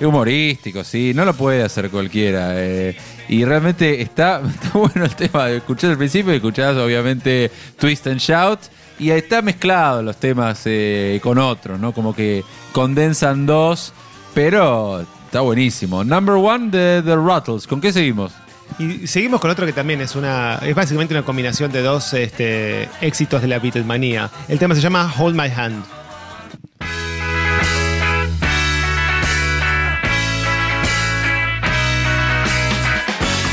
Humorístico, 0.01 0.83
sí, 0.83 1.13
no 1.15 1.25
lo 1.25 1.33
puede 1.33 1.63
hacer 1.63 1.89
cualquiera. 1.89 2.55
eh, 2.55 2.97
y 3.29 3.45
realmente 3.45 4.03
está, 4.03 4.43
está 4.55 4.77
bueno 4.77 5.05
el 5.05 5.15
tema. 5.15 5.49
Escuchás 5.51 5.91
al 5.91 5.99
principio 5.99 6.33
y 6.33 6.37
escuchás 6.37 6.77
obviamente 6.77 7.53
Twist 7.79 8.09
and 8.09 8.19
Shout. 8.19 8.59
Y 8.99 9.11
está 9.11 9.43
mezclado 9.43 10.03
los 10.03 10.17
temas 10.17 10.63
eh, 10.65 11.21
con 11.23 11.39
otros, 11.39 11.79
¿no? 11.79 11.93
Como 11.93 12.17
que 12.17 12.43
condensan 12.73 13.47
dos, 13.47 13.93
pero 14.35 15.05
está 15.27 15.41
buenísimo. 15.41 16.03
Number 16.03 16.35
one 16.35 16.71
de 16.71 17.01
The 17.05 17.17
Rattles. 17.17 17.69
¿Con 17.69 17.81
qué 17.81 17.93
seguimos? 17.93 18.33
Y 18.79 19.07
seguimos 19.07 19.41
con 19.41 19.51
otro 19.51 19.67
que 19.67 19.73
también 19.73 20.01
es 20.01 20.17
una. 20.17 20.59
es 20.63 20.75
básicamente 20.75 21.15
una 21.15 21.25
combinación 21.25 21.71
de 21.73 21.83
dos 21.83 22.15
este, 22.15 22.89
éxitos 23.01 23.43
de 23.43 23.49
la 23.49 23.59
Beatlemanía. 23.59 24.31
El 24.49 24.59
tema 24.59 24.75
se 24.75 24.81
llama 24.81 25.13
Hold 25.17 25.37
My 25.37 25.49
Hand. 25.49 25.85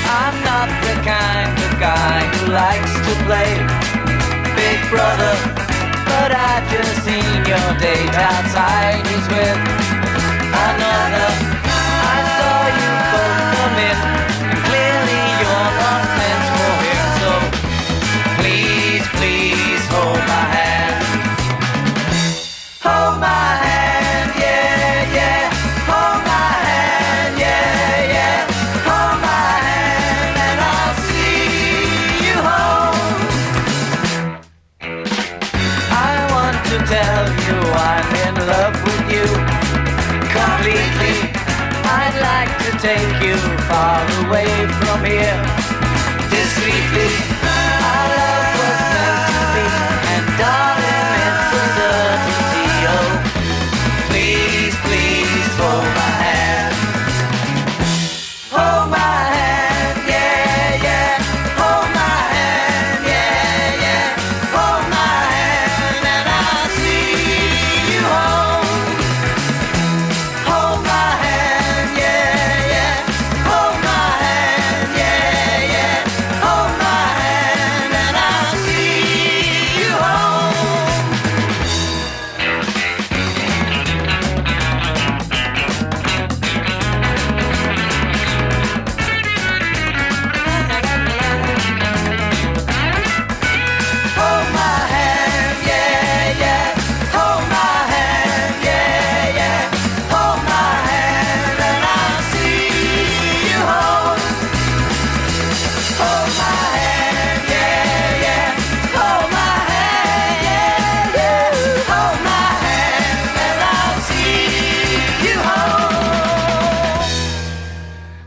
I'm 0.05 0.43
not 0.43 0.69
the 0.81 0.95
kind 1.03 1.57
of 1.57 1.79
guy 1.79 2.21
who 2.38 2.51
likes 2.51 2.93
to 2.93 3.13
play 3.25 3.51
Big 4.55 4.79
Brother, 4.89 5.35
but 6.05 6.31
I've 6.31 6.67
just 6.71 7.03
seen 7.03 7.45
your 7.45 7.79
date 7.79 8.15
outside. 8.15 9.05
He's 9.07 9.27
with 9.29 9.57
another. 10.53 11.48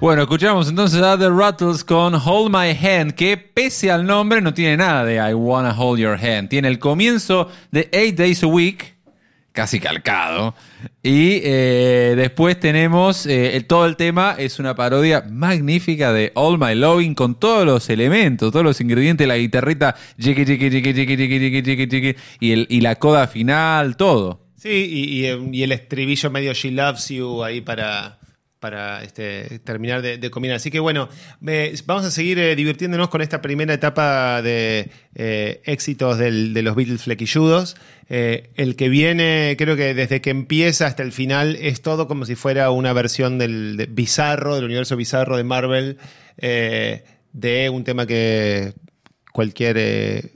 Bueno, 0.02 0.22
escuchamos 0.22 0.68
entonces 0.68 1.00
a 1.00 1.16
The 1.16 1.30
Rattles 1.30 1.84
con 1.84 2.16
Hold 2.16 2.50
My 2.50 2.76
Hand, 2.76 3.12
que 3.12 3.36
pese 3.36 3.88
al 3.88 4.04
nombre 4.04 4.40
no 4.40 4.52
tiene 4.52 4.76
nada 4.76 5.04
de 5.04 5.14
I 5.14 5.32
Wanna 5.32 5.80
Hold 5.80 6.00
Your 6.00 6.18
Hand. 6.18 6.48
Tiene 6.48 6.66
el 6.66 6.80
comienzo 6.80 7.48
de 7.70 7.88
Eight 7.92 8.16
Days 8.16 8.42
a 8.42 8.48
Week, 8.48 8.96
casi 9.52 9.78
calcado. 9.78 10.56
Y 11.04 11.40
eh, 11.44 12.14
después 12.16 12.58
tenemos 12.58 13.26
eh, 13.26 13.54
el, 13.54 13.66
todo 13.66 13.86
el 13.86 13.94
tema, 13.94 14.34
es 14.36 14.58
una 14.58 14.74
parodia 14.74 15.22
magnífica 15.30 16.12
de 16.12 16.32
All 16.34 16.58
My 16.58 16.74
Loving 16.74 17.14
con 17.14 17.36
todos 17.36 17.64
los 17.64 17.88
elementos, 17.88 18.50
todos 18.50 18.64
los 18.64 18.80
ingredientes, 18.80 19.28
la 19.28 19.36
guitarrita, 19.36 19.94
y, 22.40 22.52
el, 22.52 22.66
y 22.68 22.80
la 22.80 22.96
coda 22.96 23.28
final, 23.28 23.96
todo. 23.96 24.40
Sí, 24.56 24.68
y, 24.68 25.26
y 25.56 25.62
el 25.62 25.70
estribillo 25.70 26.28
medio 26.32 26.52
She 26.54 26.72
Loves 26.72 27.08
You 27.08 27.44
ahí 27.44 27.60
para 27.60 28.18
para 28.62 29.02
este, 29.02 29.58
terminar 29.64 30.00
de, 30.02 30.18
de 30.18 30.30
combinar. 30.30 30.56
Así 30.56 30.70
que 30.70 30.78
bueno, 30.78 31.08
eh, 31.46 31.74
vamos 31.84 32.04
a 32.04 32.12
seguir 32.12 32.38
eh, 32.38 32.54
divirtiéndonos 32.54 33.08
con 33.08 33.20
esta 33.20 33.42
primera 33.42 33.74
etapa 33.74 34.40
de 34.40 34.88
eh, 35.16 35.60
éxitos 35.64 36.16
del- 36.16 36.54
de 36.54 36.62
los 36.62 36.76
Beatles 36.76 37.02
flequilludos. 37.02 37.76
El 38.08 38.76
que 38.76 38.88
viene, 38.90 39.54
creo 39.58 39.74
que 39.74 39.94
desde 39.94 40.20
que 40.20 40.30
empieza 40.30 40.86
hasta 40.86 41.02
el 41.02 41.12
final, 41.12 41.56
es 41.60 41.80
todo 41.80 42.06
como 42.08 42.24
si 42.26 42.34
fuera 42.34 42.70
una 42.70 42.92
versión 42.92 43.38
del 43.38 43.76
de 43.78 43.86
bizarro, 43.86 44.54
del 44.54 44.64
universo 44.66 44.96
bizarro 44.96 45.36
de 45.38 45.44
Marvel, 45.44 45.96
de 46.38 47.70
un 47.72 47.84
tema 47.84 48.06
que 48.06 48.74
cualquier 49.32 50.30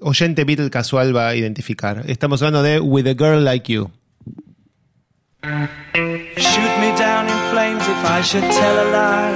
oyente 0.00 0.44
Beatle 0.44 0.68
casual 0.68 1.16
va 1.16 1.28
a 1.28 1.34
identificar. 1.34 2.04
Estamos 2.08 2.42
hablando 2.42 2.62
de 2.62 2.78
With 2.78 3.06
a 3.06 3.14
Girl 3.14 3.42
Like 3.42 3.72
You. 3.72 3.90
Shoot 5.44 6.74
me 6.80 6.90
down 6.96 7.28
in 7.28 7.36
flames 7.52 7.82
if 7.86 8.02
I 8.08 8.22
should 8.22 8.44
tell 8.44 8.76
a 8.80 8.88
lie. 8.96 9.34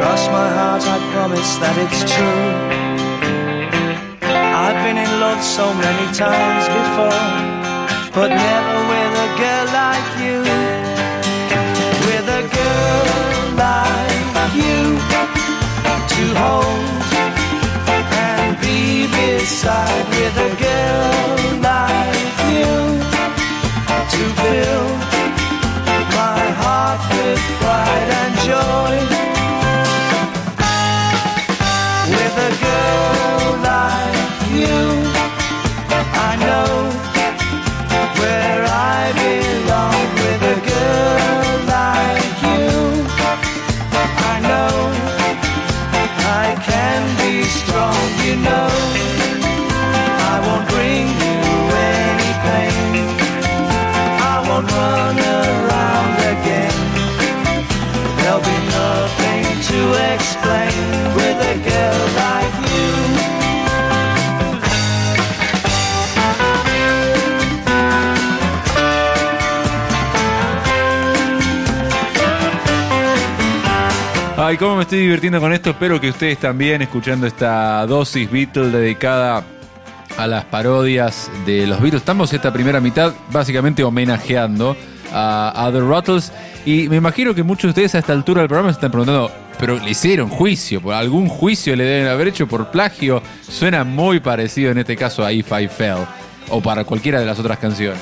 Cross 0.00 0.26
my 0.28 0.48
heart, 0.56 0.82
I 0.88 0.98
promise 1.12 1.52
that 1.60 1.76
it's 1.84 2.00
true. 2.08 2.48
I've 4.24 4.80
been 4.82 4.96
in 4.96 5.20
love 5.20 5.42
so 5.44 5.74
many 5.74 6.06
times 6.16 6.64
before, 6.72 7.28
but 8.16 8.28
never 8.32 8.76
with 8.88 9.24
a 9.26 9.30
girl 9.36 9.66
like 9.80 10.08
you. 10.24 10.40
With 12.08 12.26
a 12.40 12.44
girl 12.56 13.04
like 13.60 14.54
you 14.56 14.96
to 16.12 16.24
hold 16.40 17.04
and 18.16 18.56
be 18.64 19.12
beside. 19.12 20.08
With 20.08 20.36
a 20.48 20.52
girl 20.56 21.60
like 21.68 22.32
you 22.48 23.09
to 24.20 24.26
fill 24.34 24.84
my 26.20 26.44
heart 26.60 27.00
with 27.16 27.40
pride 27.58 28.10
and 28.20 28.34
joy. 28.44 29.29
Ay, 74.50 74.56
cómo 74.56 74.74
me 74.74 74.82
estoy 74.82 74.98
divirtiendo 74.98 75.38
con 75.38 75.52
esto. 75.52 75.70
Espero 75.70 76.00
que 76.00 76.08
ustedes 76.08 76.36
también 76.38 76.82
escuchando 76.82 77.24
esta 77.24 77.86
dosis 77.86 78.28
Beatles 78.28 78.72
dedicada 78.72 79.44
a 80.18 80.26
las 80.26 80.44
parodias 80.44 81.30
de 81.46 81.68
los 81.68 81.80
Beatles. 81.80 82.02
Estamos 82.02 82.32
esta 82.32 82.52
primera 82.52 82.80
mitad 82.80 83.14
básicamente 83.30 83.84
homenajeando 83.84 84.76
a, 85.12 85.70
The 85.72 85.78
Ruttles. 85.78 86.32
Y 86.66 86.88
me 86.88 86.96
imagino 86.96 87.32
que 87.32 87.44
muchos 87.44 87.62
de 87.62 87.68
ustedes 87.68 87.94
a 87.94 88.00
esta 88.00 88.12
altura 88.12 88.40
del 88.40 88.48
programa 88.48 88.72
se 88.72 88.78
están 88.78 88.90
preguntando, 88.90 89.30
pero 89.56 89.78
le 89.78 89.90
hicieron 89.90 90.28
juicio, 90.28 90.80
por 90.80 90.94
algún 90.94 91.28
juicio 91.28 91.76
le 91.76 91.84
deben 91.84 92.08
haber 92.08 92.26
hecho 92.26 92.48
por 92.48 92.72
plagio. 92.72 93.22
Suena 93.48 93.84
muy 93.84 94.18
parecido 94.18 94.72
en 94.72 94.78
este 94.78 94.96
caso 94.96 95.24
a 95.24 95.32
If 95.32 95.52
I 95.52 95.68
Fell 95.68 95.98
o 96.48 96.60
para 96.60 96.82
cualquiera 96.82 97.20
de 97.20 97.26
las 97.26 97.38
otras 97.38 97.60
canciones. 97.60 98.00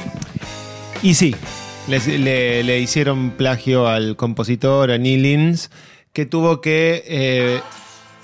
Y 1.03 1.13
sí, 1.13 1.37
le 1.89 2.81
hicieron 2.81 3.33
plagio 3.33 3.87
al 3.87 4.17
compositor, 4.17 4.91
a 4.91 4.97
Neil 4.97 5.27
Innes, 5.27 5.71
que 6.13 6.27
tuvo 6.27 6.61
que 6.61 7.05
eh, 7.07 7.61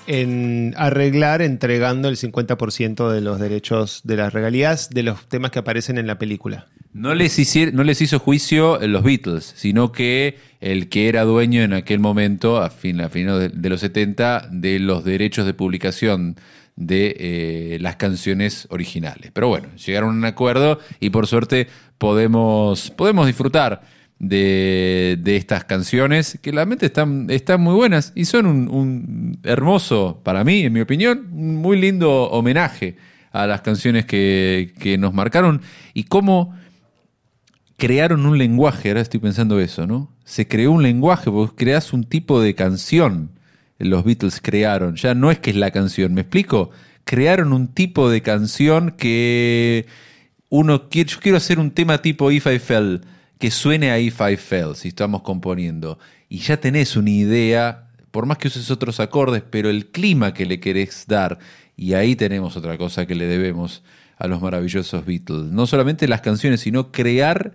en 0.07 0.73
arreglar 0.77 1.41
entregando 1.41 2.09
el 2.09 2.15
50% 2.17 3.09
de 3.11 3.21
los 3.21 3.39
derechos 3.39 4.01
de 4.03 4.17
las 4.17 4.33
regalías 4.33 4.89
de 4.91 5.03
los 5.03 5.25
temas 5.27 5.51
que 5.51 5.59
aparecen 5.59 5.97
en 5.97 6.07
la 6.07 6.19
película. 6.19 6.67
No 6.93 7.13
les, 7.13 7.37
hici- 7.39 7.71
no 7.73 7.83
les 7.83 8.01
hizo 8.01 8.19
juicio 8.19 8.79
los 8.87 9.03
Beatles, 9.03 9.53
sino 9.57 9.91
que 9.91 10.37
el 10.61 10.87
que 10.89 11.09
era 11.09 11.23
dueño 11.23 11.61
en 11.61 11.73
aquel 11.73 11.99
momento, 11.99 12.61
a 12.61 12.69
fin 12.69 13.01
a 13.01 13.09
finales 13.09 13.51
de, 13.51 13.59
de 13.59 13.69
los 13.69 13.81
70, 13.81 14.47
de 14.51 14.79
los 14.79 15.03
derechos 15.03 15.45
de 15.45 15.53
publicación 15.53 16.37
de 16.77 17.15
eh, 17.19 17.77
las 17.81 17.95
canciones 17.97 18.67
originales. 18.69 19.31
Pero 19.33 19.47
bueno, 19.47 19.67
llegaron 19.75 20.09
a 20.11 20.17
un 20.17 20.25
acuerdo 20.25 20.79
y 20.99 21.09
por 21.09 21.25
suerte 21.27 21.67
podemos, 21.97 22.91
podemos 22.91 23.27
disfrutar 23.27 23.81
de, 24.19 25.17
de 25.21 25.35
estas 25.35 25.65
canciones 25.65 26.39
que 26.41 26.51
realmente 26.51 26.87
están, 26.87 27.27
están 27.29 27.61
muy 27.61 27.75
buenas 27.75 28.13
y 28.15 28.25
son 28.25 28.45
un, 28.45 29.39
hermoso, 29.43 30.21
para 30.23 30.43
mí, 30.43 30.61
en 30.61 30.73
mi 30.73 30.81
opinión, 30.81 31.27
un 31.31 31.55
muy 31.55 31.79
lindo 31.79 32.29
homenaje 32.29 32.95
a 33.31 33.45
las 33.47 33.61
canciones 33.61 34.05
que, 34.05 34.73
que 34.79 34.97
nos 34.97 35.13
marcaron 35.13 35.61
y 35.93 36.03
cómo 36.03 36.55
crearon 37.77 38.25
un 38.25 38.37
lenguaje, 38.37 38.89
ahora 38.89 39.01
estoy 39.01 39.19
pensando 39.19 39.59
eso, 39.59 39.85
¿no? 39.85 40.11
Se 40.23 40.47
creó 40.47 40.71
un 40.71 40.83
lenguaje, 40.83 41.29
porque 41.29 41.65
creas 41.65 41.93
un 41.93 42.05
tipo 42.05 42.41
de 42.41 42.55
canción, 42.55 43.31
los 43.77 44.03
Beatles 44.05 44.39
crearon, 44.41 44.95
ya 44.95 45.13
no 45.13 45.31
es 45.31 45.39
que 45.39 45.49
es 45.49 45.57
la 45.57 45.71
canción, 45.71 46.13
¿me 46.13 46.21
explico? 46.21 46.71
Crearon 47.03 47.53
un 47.53 47.67
tipo 47.67 48.09
de 48.09 48.21
canción 48.21 48.91
que 48.91 49.85
uno 50.49 50.89
quiere, 50.89 51.09
yo 51.09 51.19
quiero 51.19 51.37
hacer 51.37 51.59
un 51.59 51.71
tema 51.71 52.01
tipo 52.01 52.31
If 52.31 52.47
I 52.47 52.59
Fell, 52.59 53.01
que 53.39 53.51
suene 53.51 53.91
a 53.91 53.99
If 53.99 54.19
I 54.21 54.37
Fell, 54.37 54.75
si 54.75 54.89
estamos 54.89 55.21
componiendo, 55.21 55.99
y 56.29 56.39
ya 56.39 56.57
tenés 56.57 56.95
una 56.95 57.09
idea, 57.09 57.87
por 58.11 58.25
más 58.25 58.37
que 58.37 58.47
uses 58.47 58.71
otros 58.71 58.99
acordes, 58.99 59.43
pero 59.49 59.69
el 59.69 59.87
clima 59.87 60.33
que 60.33 60.45
le 60.45 60.59
querés 60.59 61.05
dar, 61.07 61.37
y 61.77 61.93
ahí 61.93 62.15
tenemos 62.15 62.55
otra 62.55 62.77
cosa 62.77 63.05
que 63.05 63.15
le 63.15 63.25
debemos 63.25 63.83
a 64.17 64.27
los 64.27 64.41
maravillosos 64.41 65.05
Beatles. 65.05 65.51
No 65.51 65.67
solamente 65.67 66.07
las 66.07 66.21
canciones, 66.21 66.61
sino 66.61 66.91
crear 66.91 67.53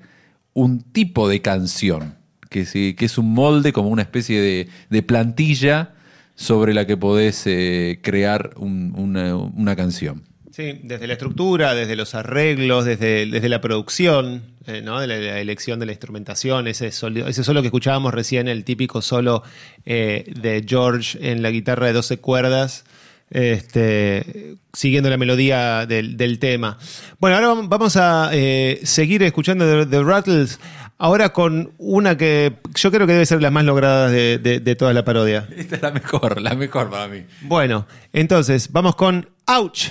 un 0.52 0.80
tipo 0.82 1.28
de 1.28 1.40
canción, 1.40 2.16
que, 2.50 2.66
sí- 2.66 2.94
que 2.94 3.06
es 3.06 3.16
un 3.16 3.32
molde 3.32 3.72
como 3.72 3.88
una 3.88 4.02
especie 4.02 4.68
de, 4.90 5.02
plantilla 5.02 5.94
sobre 6.34 6.74
la 6.74 6.86
que 6.86 6.96
podés 6.96 7.42
eh, 7.46 8.00
crear 8.02 8.50
un- 8.56 8.92
una, 8.96 9.36
una 9.36 9.76
canción. 9.76 10.22
Sí, 10.52 10.80
desde 10.82 11.06
la 11.06 11.12
estructura, 11.12 11.74
desde 11.74 11.94
los 11.96 12.14
arreglos, 12.14 12.84
desde, 12.84 13.26
desde 13.26 13.48
la 13.48 13.60
producción, 13.60 14.42
eh, 14.66 14.82
¿no? 14.82 14.98
de 15.00 15.06
la, 15.06 15.16
la 15.18 15.38
elección 15.40 15.78
de 15.78 15.86
la 15.86 15.92
instrumentación, 15.92 16.66
ese 16.66 16.90
solo, 16.90 17.28
ese 17.28 17.44
solo 17.44 17.60
que 17.62 17.68
escuchábamos 17.68 18.12
recién, 18.12 18.48
el 18.48 18.64
típico 18.64 19.00
solo 19.00 19.44
eh, 19.86 20.24
de 20.40 20.64
George 20.66 21.18
en 21.30 21.42
la 21.42 21.50
guitarra 21.50 21.86
de 21.86 21.92
12 21.92 22.18
cuerdas, 22.18 22.84
este, 23.30 24.56
siguiendo 24.72 25.08
la 25.08 25.16
melodía 25.16 25.86
del, 25.86 26.16
del 26.16 26.38
tema. 26.38 26.78
Bueno, 27.20 27.36
ahora 27.36 27.48
vam- 27.54 27.68
vamos 27.68 27.96
a 27.96 28.30
eh, 28.32 28.80
seguir 28.82 29.22
escuchando 29.22 29.84
The, 29.84 29.86
The 29.86 30.02
Rattles, 30.02 30.58
ahora 30.98 31.28
con 31.32 31.72
una 31.78 32.16
que 32.16 32.54
yo 32.74 32.90
creo 32.90 33.06
que 33.06 33.12
debe 33.12 33.26
ser 33.26 33.40
la 33.40 33.52
más 33.52 33.64
lograda 33.64 34.08
de, 34.10 34.38
de- 34.38 34.58
de 34.58 34.74
toda 34.74 34.92
la 34.92 35.04
parodia. 35.04 35.48
Esta 35.56 35.76
es 35.76 35.82
la 35.82 35.92
mejor, 35.92 36.40
la 36.40 36.54
mejor 36.54 36.90
para 36.90 37.06
mí. 37.06 37.22
Bueno, 37.42 37.86
entonces, 38.12 38.72
vamos 38.72 38.96
con 38.96 39.28
Ouch. 39.46 39.90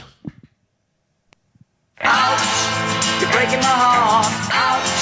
Ouch, 2.01 2.47
you're 3.19 3.31
breaking 3.35 3.59
my 3.59 3.75
heart. 3.75 4.31
Ouch, 4.55 4.95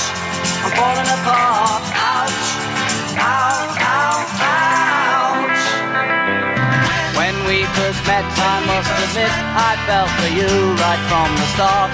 I'm 0.65 0.73
falling 0.73 1.05
apart. 1.05 1.83
Ouch, 1.93 2.41
ow, 3.21 3.69
ow, 3.85 4.17
ouch. 4.41 5.65
When 7.13 7.37
we 7.45 7.69
first 7.77 8.01
met, 8.09 8.25
I 8.25 8.65
must 8.65 8.89
admit, 8.89 9.29
I 9.29 9.77
fell 9.85 10.09
for 10.17 10.29
you 10.33 10.49
right 10.81 11.03
from 11.05 11.29
the 11.37 11.47
start. 11.53 11.93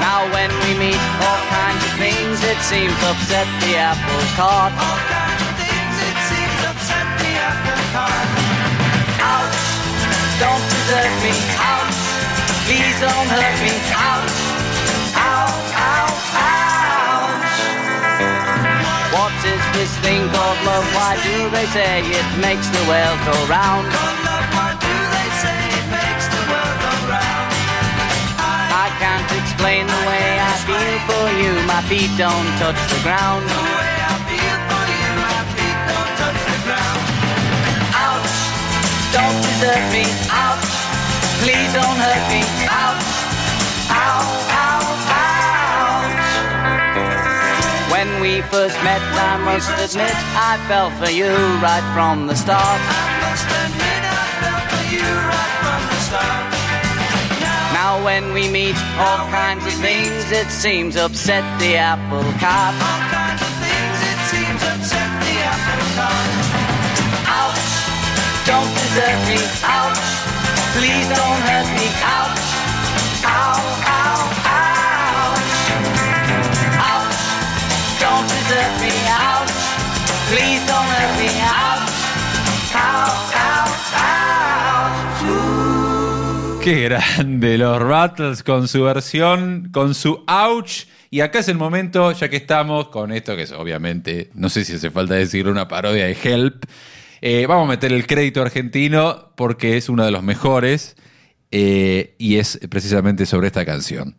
Now 0.00 0.24
when 0.32 0.48
we 0.64 0.72
meet, 0.80 1.02
all 1.20 1.42
kinds 1.52 1.84
of 1.84 1.92
things 2.00 2.40
it 2.48 2.56
seems 2.64 2.96
upset 3.04 3.44
the 3.60 3.76
apple 3.76 4.24
cart. 4.40 4.72
Don't 10.40 10.64
desert 10.70 11.14
me. 11.22 11.34
Ouch, 11.58 12.00
please 12.66 12.96
don't 12.98 13.28
hurt 13.30 13.56
me. 13.62 13.74
Ouch, 13.94 14.36
ow, 15.14 15.48
ow, 15.78 16.08
ouch. 16.34 17.54
What 19.14 19.34
is 19.46 19.62
this 19.76 19.92
thing 20.02 20.26
called 20.34 20.60
love? 20.66 20.86
Why 20.94 21.14
do 21.22 21.50
they 21.54 21.66
say 21.70 22.02
it 22.02 22.28
makes 22.40 22.66
the 22.68 22.82
world 22.90 23.18
go 23.28 23.36
round? 23.46 23.86
Love? 23.86 24.46
Why 24.56 24.70
do 24.74 24.94
they 25.14 25.28
say 25.42 25.58
it 25.78 25.86
makes 25.92 26.26
the 26.34 26.42
world 26.50 26.76
go 26.82 26.92
round? 27.14 27.50
I 28.74 28.88
can't 28.98 29.30
explain 29.38 29.86
the 29.86 30.02
way 30.10 30.26
I 30.40 30.54
feel 30.66 30.96
for 31.08 31.26
you. 31.38 31.52
My 31.66 31.82
feet 31.86 32.10
don't 32.18 32.50
touch 32.58 32.80
the 32.90 33.00
ground. 33.06 33.73
Don't 39.64 39.92
me. 39.96 40.04
Ouch, 40.28 40.72
please 41.40 41.72
don't 41.72 41.96
hurt 41.96 42.24
me. 42.28 42.42
Ouch, 42.68 43.08
ow, 43.88 44.20
ow, 44.60 44.82
ouch. 45.24 46.28
When 47.90 48.20
we 48.20 48.42
first 48.52 48.76
met, 48.84 49.00
I 49.00 49.38
must 49.48 49.72
admit, 49.80 50.16
I 50.36 50.60
fell 50.68 50.90
for 51.00 51.10
you 51.10 51.32
right 51.64 51.86
from 51.94 52.26
the 52.26 52.36
start. 52.36 52.80
Now 57.72 58.04
when 58.04 58.34
we 58.34 58.48
meet, 58.50 58.76
all 58.98 59.26
kinds 59.30 59.64
of 59.64 59.72
things 59.80 60.30
it 60.30 60.50
seems 60.50 60.96
upset 60.96 61.44
the 61.58 61.76
apple 61.76 62.22
cart. 62.38 63.13
Desert 68.94 69.26
me. 69.26 69.34
Ouch! 69.64 69.98
Please 70.78 71.08
don't 71.08 71.40
hurt 71.42 71.68
me. 71.74 71.86
Ouch! 72.14 72.38
Ow! 73.26 73.58
Ow! 73.90 74.18
Ouch! 74.54 75.50
Ouch! 76.78 77.18
Don't 77.98 78.26
desert 78.30 78.74
me. 78.82 78.94
Ouch! 79.10 79.50
Please 80.30 80.62
don't 80.70 80.86
hurt 80.94 81.12
me. 81.18 81.26
Ouch! 81.42 81.90
Ow! 82.74 83.10
Ow! 83.34 83.66
Ouch! 85.26 86.62
Qué 86.62 86.74
grande, 86.84 87.58
los 87.58 87.82
Rattles 87.82 88.42
con 88.44 88.68
su 88.68 88.84
versión, 88.84 89.70
con 89.72 89.94
su 89.94 90.24
ouch. 90.28 90.86
Y 91.10 91.20
acá 91.20 91.40
es 91.40 91.48
el 91.48 91.56
momento, 91.56 92.12
ya 92.12 92.28
que 92.28 92.36
estamos 92.36 92.88
con 92.88 93.10
esto, 93.12 93.34
que 93.34 93.42
es 93.42 93.52
obviamente, 93.52 94.30
no 94.34 94.48
sé 94.48 94.64
si 94.64 94.74
hace 94.74 94.90
falta 94.90 95.14
decirlo, 95.14 95.50
una 95.50 95.66
parodia 95.66 96.06
de 96.06 96.16
Help. 96.22 96.64
Eh, 97.26 97.46
vamos 97.46 97.64
a 97.64 97.70
meter 97.70 97.90
el 97.90 98.06
crédito 98.06 98.42
argentino 98.42 99.32
porque 99.34 99.78
es 99.78 99.88
uno 99.88 100.04
de 100.04 100.10
los 100.10 100.22
mejores 100.22 100.94
eh, 101.50 102.14
y 102.18 102.36
es 102.36 102.60
precisamente 102.68 103.24
sobre 103.24 103.46
esta 103.46 103.64
canción. 103.64 104.14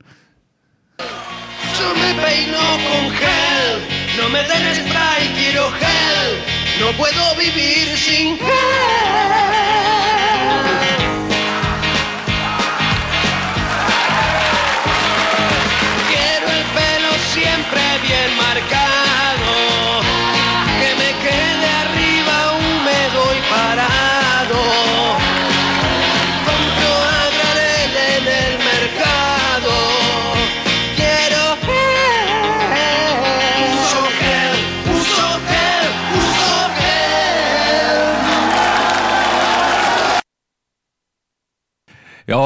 Yo 0.97 1.93
me 1.93 2.15
peino 2.25 2.57
con 2.57 3.11
gel, 3.11 3.81
no 4.17 4.27
me 4.29 4.39
den 4.39 4.75
spray, 4.75 5.27
quiero 5.37 5.69
gel. 5.69 6.39
No 6.79 6.97
puedo 6.97 7.35
vivir 7.35 7.95
sin 7.95 8.39
gel. 8.39 8.64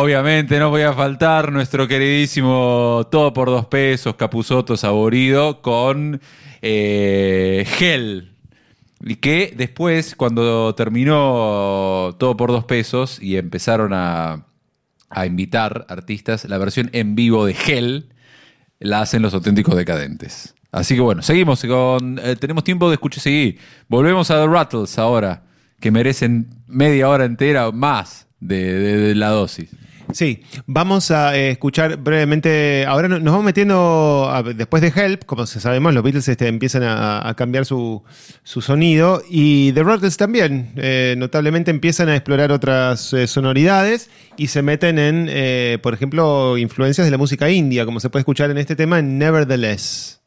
Obviamente 0.01 0.57
no 0.59 0.69
podía 0.69 0.93
faltar 0.93 1.51
nuestro 1.51 1.85
queridísimo 1.85 3.05
todo 3.11 3.33
por 3.33 3.49
dos 3.49 3.65
pesos, 3.65 4.15
Capuzoto 4.15 4.77
saborido 4.77 5.61
con 5.61 6.21
eh, 6.61 7.65
Gel. 7.67 8.31
Y 9.01 9.15
que 9.17 9.53
después, 9.57 10.15
cuando 10.15 10.73
terminó 10.73 12.15
todo 12.17 12.37
por 12.37 12.49
dos 12.51 12.63
pesos 12.63 13.21
y 13.21 13.35
empezaron 13.35 13.91
a, 13.93 14.45
a 15.09 15.25
invitar 15.25 15.85
artistas, 15.89 16.45
la 16.45 16.57
versión 16.57 16.89
en 16.93 17.15
vivo 17.15 17.45
de 17.45 17.53
Gel 17.53 18.09
la 18.79 19.01
hacen 19.01 19.21
los 19.21 19.33
auténticos 19.33 19.75
decadentes. 19.75 20.55
Así 20.71 20.95
que 20.95 21.01
bueno, 21.01 21.21
seguimos 21.23 21.61
con. 21.65 22.19
eh, 22.23 22.37
tenemos 22.37 22.63
tiempo 22.63 22.87
de 22.89 22.93
escuchar, 22.93 23.21
seguir. 23.21 23.59
Volvemos 23.89 24.31
a 24.31 24.35
The 24.39 24.47
Rattles 24.47 24.97
ahora, 24.97 25.43
que 25.81 25.91
merecen 25.91 26.47
media 26.67 27.09
hora 27.09 27.25
entera 27.25 27.71
más 27.71 28.27
de, 28.39 28.73
de- 28.79 28.97
de 28.97 29.15
la 29.15 29.29
dosis. 29.29 29.69
Sí, 30.11 30.41
vamos 30.65 31.11
a 31.11 31.37
eh, 31.37 31.51
escuchar 31.51 31.97
brevemente. 31.97 32.83
Ahora 32.87 33.07
no- 33.07 33.19
nos 33.19 33.31
vamos 33.31 33.45
metiendo, 33.45 34.27
después 34.55 34.81
de 34.81 34.87
Help, 34.95 35.23
como 35.25 35.45
sabemos, 35.45 35.93
los 35.93 36.03
Beatles 36.03 36.27
este, 36.27 36.47
empiezan 36.47 36.81
a, 36.83 37.31
cambiar 37.37 37.65
su, 37.65 38.01
su 38.43 38.61
sonido 38.61 39.21
y 39.29 39.71
The 39.73 39.83
Rattles 39.83 40.17
también, 40.17 40.71
eh, 40.77 41.13
notablemente 41.17 41.69
empiezan 41.69 42.09
a 42.09 42.15
explorar 42.15 42.51
otras 42.51 43.13
eh, 43.13 43.27
sonoridades 43.27 44.09
y 44.35 44.47
se 44.47 44.63
meten 44.63 44.97
en, 44.97 45.27
eh, 45.29 45.77
por 45.83 45.93
ejemplo, 45.93 46.57
influencias 46.57 47.05
de 47.05 47.11
la 47.11 47.17
música 47.19 47.49
india, 47.51 47.85
como 47.85 47.99
se 47.99 48.09
puede 48.09 48.21
escuchar 48.21 48.49
en 48.49 48.57
este 48.57 48.75
tema, 48.75 49.01
Nevertheless. 49.03 50.18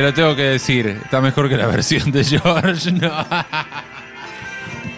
Te 0.00 0.06
lo 0.06 0.14
tengo 0.14 0.34
que 0.34 0.44
decir, 0.44 0.86
está 0.86 1.20
mejor 1.20 1.50
que 1.50 1.58
la 1.58 1.66
versión 1.66 2.10
de 2.10 2.24
George. 2.24 2.90
No. 2.90 3.12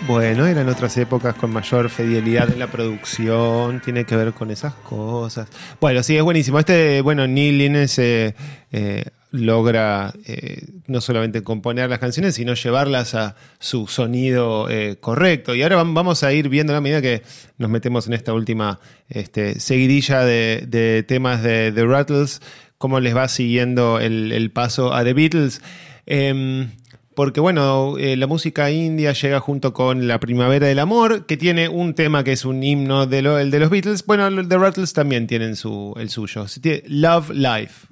Bueno, 0.07 0.47
eran 0.47 0.69
otras 0.69 0.97
épocas 0.97 1.35
con 1.35 1.51
mayor 1.53 1.91
fidelidad 1.91 2.49
en 2.49 2.61
la 2.61 2.69
producción, 2.69 3.81
tiene 3.81 4.05
que 4.05 4.15
ver 4.15 4.33
con 4.33 4.53
esas 4.53 4.75
cosas. 4.75 5.49
Bueno, 5.81 6.05
sí, 6.05 6.17
es 6.17 6.23
buenísimo. 6.23 6.61
Este, 6.61 7.01
bueno, 7.01 7.27
Neil 7.27 7.61
Innes 7.61 7.99
eh, 7.99 8.37
eh, 8.71 9.07
logra 9.33 10.13
eh, 10.25 10.67
no 10.87 11.01
solamente 11.01 11.43
componer 11.43 11.91
las 11.91 11.99
canciones, 11.99 12.37
sino 12.37 12.55
llevarlas 12.55 13.17
a 13.17 13.35
su 13.59 13.89
sonido 13.89 14.71
eh, 14.71 14.99
correcto. 15.01 15.57
Y 15.57 15.65
ahora 15.65 15.83
vam- 15.83 15.95
vamos 15.95 16.23
a 16.23 16.33
ir 16.33 16.49
viendo 16.49 16.77
a 16.77 16.81
medida 16.81 17.03
que 17.03 17.23
nos 17.59 17.71
metemos 17.71 18.07
en 18.07 18.13
esta 18.13 18.33
última 18.35 18.79
este, 19.09 19.59
seguidilla 19.59 20.25
de, 20.25 20.65
de 20.69 21.03
temas 21.03 21.43
de 21.43 21.73
The 21.73 21.85
Rattles, 21.87 22.41
cómo 22.83 22.99
les 22.99 23.15
va 23.15 23.29
siguiendo 23.29 24.01
el, 24.01 24.51
paso 24.51 24.93
a 24.93 25.05
The 25.05 25.15
Beatles. 25.15 25.63
Em, 26.05 26.71
porque 27.15 27.39
bueno, 27.39 27.97
eh, 27.97 28.17
la 28.17 28.27
música 28.27 28.73
india 28.73 29.13
llega 29.13 29.39
junto 29.39 29.73
con 29.73 30.09
La 30.09 30.19
Primavera 30.19 30.67
del 30.67 30.81
Amor, 30.81 31.27
que 31.27 31.37
tiene 31.37 31.69
un 31.69 31.95
tema 31.95 32.25
que 32.25 32.33
es 32.33 32.45
un 32.45 32.61
himno 32.61 33.07
de, 33.07 33.21
el 33.21 33.53
de 33.53 33.61
los 33.61 33.71
Beatles. 33.71 34.05
Bueno, 34.05 34.29
The 34.49 34.59
Rattles 34.59 34.95
también 34.95 35.29
tienen 35.29 35.55
su, 35.55 35.95
el 35.97 36.11
suyo. 36.11 36.45
Love 36.89 37.31
Life. 37.31 37.92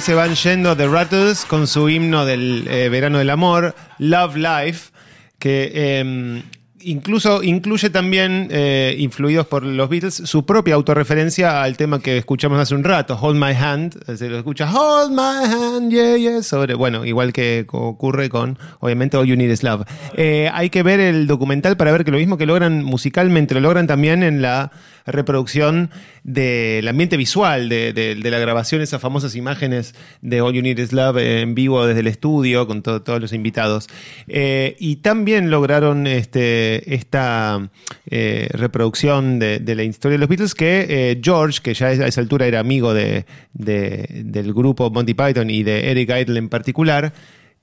Se 0.00 0.14
van 0.14 0.34
yendo 0.34 0.76
The 0.76 0.86
Rattles 0.86 1.44
con 1.44 1.66
su 1.66 1.88
himno 1.88 2.24
del 2.24 2.66
eh, 2.68 2.88
verano 2.88 3.18
del 3.18 3.30
amor, 3.30 3.74
Love 3.98 4.36
Life, 4.36 4.90
que 5.38 5.70
eh, 5.74 6.42
incluso 6.80 7.42
incluye 7.42 7.90
también, 7.90 8.48
eh, 8.50 8.94
influidos 8.98 9.46
por 9.46 9.64
los 9.64 9.88
Beatles, 9.88 10.14
su 10.14 10.44
propia 10.44 10.74
autorreferencia 10.74 11.62
al 11.62 11.76
tema 11.76 12.00
que 12.00 12.18
escuchamos 12.18 12.58
hace 12.58 12.74
un 12.74 12.84
rato, 12.84 13.18
Hold 13.20 13.36
My 13.38 13.52
Hand. 13.52 14.16
Se 14.16 14.28
lo 14.28 14.38
escucha 14.38 14.70
Hold 14.72 15.10
My 15.10 15.52
Hand, 15.52 15.90
yeah, 15.90 16.16
yeah, 16.16 16.42
sobre, 16.42 16.74
bueno, 16.74 17.04
igual 17.04 17.32
que 17.32 17.66
ocurre 17.70 18.28
con, 18.28 18.58
obviamente, 18.80 19.16
All 19.16 19.26
You 19.26 19.36
Need 19.36 19.50
Is 19.50 19.62
Love. 19.62 19.84
Eh, 20.14 20.50
hay 20.52 20.70
que 20.70 20.82
ver 20.82 21.00
el 21.00 21.26
documental 21.26 21.76
para 21.76 21.92
ver 21.92 22.04
que 22.04 22.10
lo 22.10 22.18
mismo 22.18 22.36
que 22.36 22.46
logran 22.46 22.84
musicalmente, 22.84 23.54
lo 23.54 23.60
logran 23.60 23.86
también 23.86 24.22
en 24.22 24.42
la 24.42 24.70
reproducción 25.08 25.90
del 26.24 26.86
ambiente 26.88 27.16
visual 27.16 27.68
de, 27.68 27.92
de- 27.92 28.14
de 28.14 28.30
la 28.30 28.38
grabación, 28.38 28.80
esas 28.82 29.00
famosas 29.00 29.34
imágenes 29.34 29.94
de 30.22 30.40
All 30.40 30.52
You 30.52 30.62
Need 30.62 30.78
Is 30.78 30.92
Love 30.92 31.18
en 31.18 31.54
vivo 31.54 31.86
desde 31.86 32.00
el 32.00 32.06
estudio 32.06 32.66
con 32.66 32.82
to- 32.82 33.02
todos 33.02 33.20
los 33.20 33.32
invitados. 33.32 33.88
Eh, 34.26 34.76
y 34.78 34.96
también 34.96 35.50
lograron 35.50 36.06
este, 36.06 36.94
esta 36.94 37.70
eh, 38.10 38.48
reproducción 38.52 39.38
de, 39.38 39.60
la 39.74 39.82
historia 39.82 40.14
de 40.14 40.18
los 40.20 40.28
Beatles 40.28 40.54
que 40.54 40.86
eh, 40.88 41.20
George, 41.22 41.60
que 41.62 41.74
ya 41.74 41.86
a 41.88 41.92
esa 42.06 42.20
altura 42.20 42.46
era 42.46 42.60
amigo 42.60 42.94
de- 42.94 43.24
de- 43.54 44.22
del 44.24 44.52
grupo 44.52 44.90
Monty 44.90 45.14
Python 45.14 45.50
y 45.50 45.62
de 45.62 45.90
Eric 45.90 46.10
Idle 46.10 46.38
en 46.38 46.48
particular, 46.48 47.12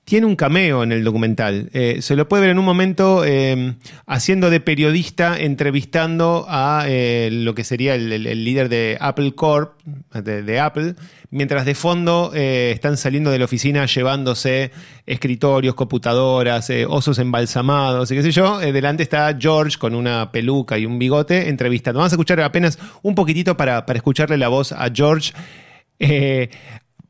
tiene 0.06 0.28
un 0.28 0.36
cameo 0.36 0.84
en 0.84 0.92
el 0.92 1.04
documental. 1.04 1.70
Eh, 1.74 1.98
se 2.02 2.16
lo 2.16 2.28
puede 2.30 2.42
ver 2.42 2.52
en 2.52 2.60
un 2.60 2.66
momento 2.66 3.24
eh, 3.26 3.74
haciendo 4.06 4.52
de 4.52 4.60
periodista, 4.60 5.38
entrevistando 5.38 6.46
a 6.48 6.86
eh, 6.88 7.30
lo 7.32 7.56
que 7.56 7.64
sería 7.64 7.96
el, 7.96 8.46
líder 8.46 8.70
de 8.70 8.98
Apple 9.02 9.34
Corp, 9.34 9.82
de, 10.14 10.60
Apple, 10.60 10.94
mientras 11.32 11.66
de 11.66 11.74
fondo 11.74 12.32
eh, 12.36 12.72
están 12.72 12.98
saliendo 12.98 13.32
de 13.32 13.40
la 13.40 13.46
oficina 13.46 13.88
llevándose 13.88 14.72
escritorios, 15.08 15.74
computadoras, 15.74 16.72
osos 16.88 17.18
embalsamados 17.18 18.12
y 18.12 18.16
qué 18.16 18.22
sé 18.22 18.32
yo. 18.32 18.60
Delante 18.60 19.02
está 19.02 19.36
George 19.38 19.78
con 19.80 19.96
una 19.96 20.32
peluca 20.32 20.78
y 20.78 20.86
un 20.86 21.00
bigote 21.00 21.50
entrevistando. 21.50 22.00
Vamos 22.00 22.14
a 22.14 22.16
escuchar 22.16 22.40
apenas 22.42 22.78
un 23.02 23.16
poquitito 23.16 23.58
para, 23.58 23.84
escucharle 23.88 24.38
la 24.38 24.50
voz 24.50 24.72
a 24.72 24.88
George. 24.94 25.34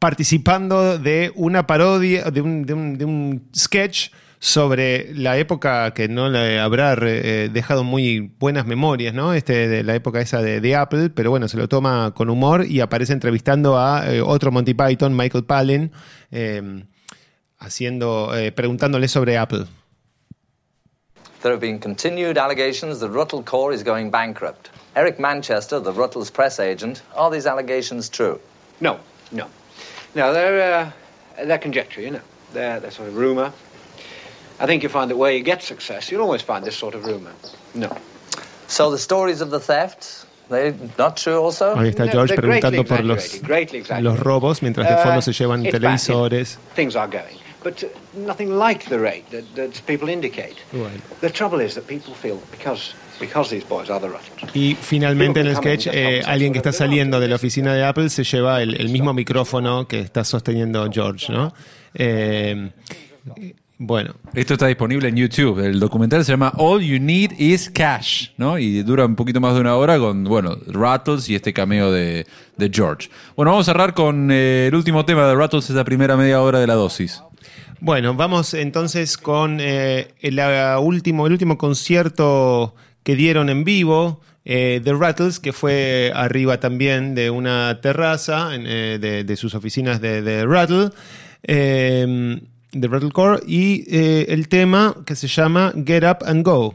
Participando 0.10 1.00
de 1.00 1.32
una 1.34 1.66
parodia, 1.66 2.26
de 2.30 2.40
un, 2.42 2.64
de 2.64 2.74
un- 2.76 2.96
de 3.00 3.06
un 3.06 3.50
sketch 3.58 4.12
sobre 4.38 5.12
la 5.16 5.36
época 5.40 5.92
que 5.96 6.08
no 6.08 6.30
le 6.30 6.60
habrá 6.60 6.96
eh, 7.02 7.50
dejado 7.52 7.84
muy 7.84 8.32
buenas 8.38 8.68
memorias, 8.68 9.16
¿no? 9.16 9.34
Este, 9.34 9.68
de 9.68 9.82
la 9.84 9.96
época 9.96 10.22
esa 10.22 10.44
de, 10.44 10.62
de 10.62 10.76
Apple, 10.76 11.10
pero 11.10 11.32
bueno, 11.32 11.48
se 11.48 11.58
lo 11.58 11.68
toma 11.68 12.14
con 12.14 12.30
humor 12.30 12.68
y 12.68 12.82
aparece 12.82 13.14
entrevistando 13.14 13.80
a 13.80 14.06
eh, 14.14 14.22
otro 14.22 14.52
Monty 14.52 14.76
Python, 14.76 15.16
Michael 15.18 15.46
Palin, 15.46 15.92
eh, 16.30 16.84
haciendo, 17.58 18.38
eh, 18.38 18.52
preguntándole 18.52 19.08
sobre 19.08 19.40
Apple. 19.40 19.66
There 21.42 21.52
have 21.54 21.62
been 21.62 21.80
continued 21.80 22.38
allegations 22.38 23.00
that 23.00 23.10
Ruttle 23.10 23.42
Corps 23.44 23.74
is 23.74 23.84
going 23.84 24.12
bankrupt. 24.12 24.70
Eric 24.96 25.20
Manchester, 25.20 25.80
the 25.82 25.92
Ruttle's 25.92 26.30
press 26.30 26.60
agent, 26.60 27.02
are 27.16 27.32
these 27.32 27.48
allegations 27.50 28.08
true? 28.08 28.40
No, 28.80 28.98
no. 29.32 29.46
No, 30.16 30.34
they're, 30.34 30.92
uh, 31.38 31.46
they're 31.46 31.58
conjecture, 31.58 32.02
you 32.02 32.12
know. 32.12 32.22
They're, 32.54 32.80
they're 32.80 32.92
sort 32.92 33.10
of 33.10 33.18
rumour. 33.18 33.52
I 34.60 34.66
think 34.66 34.84
you 34.84 34.90
find 34.90 35.12
that 35.12 35.18
where 35.18 35.32
you 35.34 35.44
get 35.44 35.62
success, 35.62 36.10
you'll 36.10 36.22
always 36.22 36.42
find 36.42 36.64
this 36.66 36.78
sort 36.78 36.96
of 36.96 37.06
rumour. 37.06 37.34
No. 37.74 37.96
So 38.68 38.90
the 38.92 38.98
stories 38.98 39.42
of 39.42 39.50
the 39.50 39.60
theft, 39.60 40.26
they're 40.50 40.74
not 40.98 41.18
true 41.18 41.38
also? 41.42 41.76
Ahí 41.76 41.90
está 41.94 42.06
No, 42.06 42.12
George 42.14 42.30
they're 42.30 42.38
greatly 42.42 42.78
preguntando 42.80 42.88
por 42.88 43.04
los, 43.04 43.18
exaggerated, 43.26 43.46
greatly 43.48 43.80
exaggerated. 43.80 44.04
los 44.06 44.20
robos, 44.22 44.62
mientras 44.62 44.88
de 44.88 44.94
Uh, 44.96 45.04
fondo 45.04 45.22
se 45.22 45.32
llevan 45.34 45.66
it's 45.66 45.74
bad, 45.74 45.82
televisores. 45.82 46.52
you 46.54 46.58
know. 46.58 46.76
Things 46.76 46.96
are 46.96 47.08
going. 47.08 47.38
But 47.64 47.84
uh, 47.84 47.88
nothing 48.14 48.58
like 48.58 48.86
the 48.86 49.00
rate 49.00 49.30
that, 49.32 49.44
that 49.56 49.82
people 49.86 50.08
indicate. 50.08 50.56
Bueno. 50.72 51.02
The 51.20 51.30
trouble 51.30 51.60
is 51.60 51.74
that 51.76 51.88
people 51.88 52.14
feel 52.14 52.38
that 52.38 52.52
because, 52.52 52.94
because 53.20 53.50
these 53.50 53.68
boys 53.68 53.90
are 53.90 54.00
the 54.00 54.08
Ruttles, 54.08 54.56
Y 54.56 54.76
finalmente 54.76 55.40
en 55.40 55.48
el 55.48 55.56
sketch, 55.56 55.88
eh, 55.92 56.22
alguien 56.26 56.52
que 56.52 56.60
está 56.60 56.72
saliendo 56.72 57.20
de 57.20 57.28
la 57.28 57.36
oficina 57.36 57.74
de 57.74 57.84
Apple 57.84 58.10
se 58.10 58.24
lleva 58.24 58.62
el, 58.62 58.80
el 58.80 58.90
mismo 58.90 59.14
micrófono 59.14 59.88
que 59.88 60.00
está 60.00 60.24
sosteniendo 60.24 60.88
George, 60.92 61.32
¿no? 61.32 61.54
Eh, 61.94 62.70
bueno, 63.78 64.16
Esto 64.34 64.54
está 64.54 64.68
disponible 64.68 65.10
en 65.10 65.18
YouTube. 65.18 65.60
El 65.60 65.80
documental 65.82 66.24
se 66.24 66.32
llama 66.32 66.54
All 66.56 66.82
You 66.82 66.98
Need 66.98 67.32
Is 67.38 67.70
Cash, 67.70 68.30
¿no? 68.38 68.58
Y 68.58 68.84
dura 68.84 69.06
un 69.06 69.18
poquito 69.18 69.42
más 69.42 69.54
de 69.54 69.60
una 69.60 69.76
hora 69.76 70.00
con, 70.00 70.24
bueno, 70.24 70.58
Rattles 70.68 71.28
y 71.30 71.36
este 71.36 71.52
cameo 71.52 71.92
de, 71.92 72.26
de 72.56 72.72
George. 72.74 73.10
Bueno, 73.36 73.52
vamos 73.52 73.68
a 73.68 73.74
cerrar 73.74 73.94
con 73.94 74.30
eh, 74.32 74.68
el 74.68 74.76
último 74.76 75.04
tema 75.04 75.28
de 75.28 75.36
Rattles, 75.36 75.70
esa 75.70 75.84
primera 75.84 76.16
media 76.16 76.42
hora 76.42 76.60
de 76.60 76.68
la 76.68 76.76
dosis. 76.76 77.22
bueno, 77.82 78.14
vamos 78.14 78.54
entonces 78.54 79.18
con 79.18 79.58
eh, 79.60 80.14
el, 80.22 80.40
último, 80.80 81.28
el 81.28 81.34
último 81.34 81.58
concierto 81.58 82.76
que 83.06 83.16
dieron 83.16 83.50
en 83.50 83.64
vivo. 83.64 84.20
eh, 84.44 84.82
The 84.84 84.94
Rattles, 84.94 85.40
que 85.40 85.54
fue 85.54 86.12
arriba 86.14 86.60
también 86.60 87.16
de 87.16 87.30
una 87.30 87.80
terraza 87.82 88.50
eh, 88.54 89.24
de, 89.26 89.36
sus 89.38 89.56
oficinas 89.56 90.02
de, 90.02 90.22
de 90.22 90.46
Rattle, 90.46 90.90
eh, 91.44 92.40
de 92.72 92.88
Rattle 92.88 93.12
Core, 93.12 93.42
y 93.48 93.86
eh, 93.88 94.26
el 94.30 94.48
tema 94.48 94.96
que 95.06 95.16
se 95.16 95.28
llama 95.28 95.74
Get 95.86 96.04
Up 96.04 96.18
and 96.28 96.44
Go. 96.44 96.74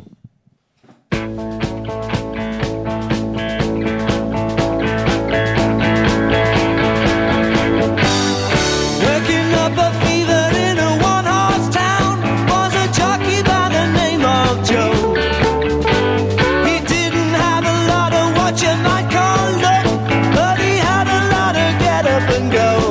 And 22.40 22.50
go. 22.52 22.89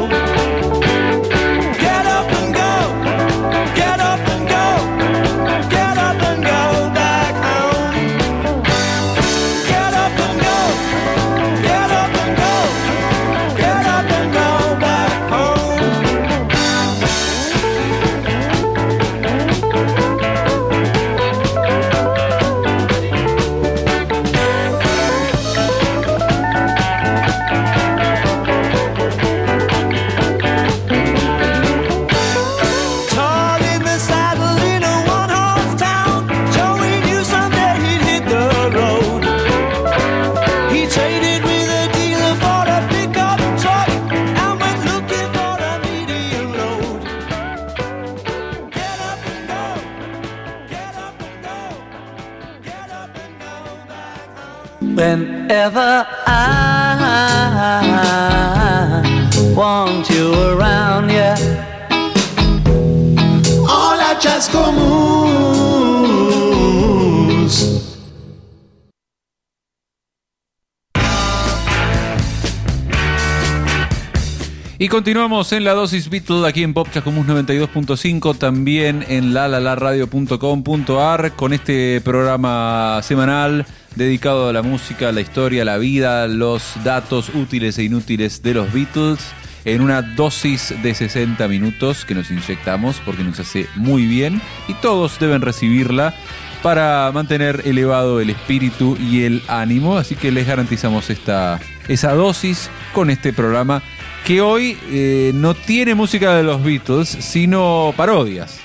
Continuamos 75.00 75.54
en 75.54 75.64
la 75.64 75.72
dosis 75.76 76.10
Beatle 76.10 76.46
aquí 76.46 76.62
en 76.62 76.74
Pop 76.74 76.90
Chascomús 76.92 77.26
92.5, 77.26 78.38
también 78.38 79.06
en 79.08 79.34
lalalaradio.com.ar 79.34 81.32
con 81.38 81.54
este 81.54 82.02
programa 82.02 83.00
semanal 83.02 83.66
dedicado 83.96 84.50
a 84.50 84.54
la 84.54 84.62
música, 84.62 85.14
la 85.14 85.22
historia, 85.22 85.64
la 85.64 85.78
vida, 85.78 86.28
los 86.28 86.74
datos 86.84 87.30
útiles 87.34 87.78
e 87.78 87.86
inútiles 87.86 88.44
de 88.44 88.54
los 88.54 88.74
Beatles 88.74 89.20
en 89.64 89.80
una 89.80 90.02
dosis 90.02 90.76
de 90.84 90.94
60 90.94 91.48
minutos 91.48 92.04
que 92.04 92.14
nos 92.14 92.30
inyectamos 92.30 93.02
porque 93.06 93.24
nos 93.24 93.40
hace 93.40 93.68
muy 93.76 94.06
bien 94.06 94.42
y 94.68 94.74
todos 94.74 95.18
deben 95.18 95.42
recibirla 95.42 96.14
para 96.62 97.10
mantener 97.14 97.62
elevado 97.64 98.20
el 98.20 98.32
espíritu 98.32 98.98
y 99.00 99.24
el 99.24 99.42
ánimo, 99.48 99.98
así 99.98 100.16
que 100.16 100.30
les 100.30 100.46
garantizamos 100.46 101.10
esta 101.10 101.58
esa 101.88 102.14
dosis 102.14 102.70
con 102.94 103.10
este 103.10 103.32
programa 103.32 103.82
que 104.26 104.42
hoy 104.42 104.78
eh, 104.90 105.32
no 105.34 105.54
tiene 105.54 105.96
música 105.96 106.36
de 106.36 106.44
los 106.44 106.64
Beatles, 106.64 107.10
sino 107.10 107.94
parodias. 107.98 108.60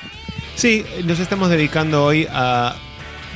Sí, 0.57 0.85
nos 1.05 1.19
estamos 1.19 1.51
dedicando 1.51 2.05
hoy 2.05 2.29
a 2.31 2.77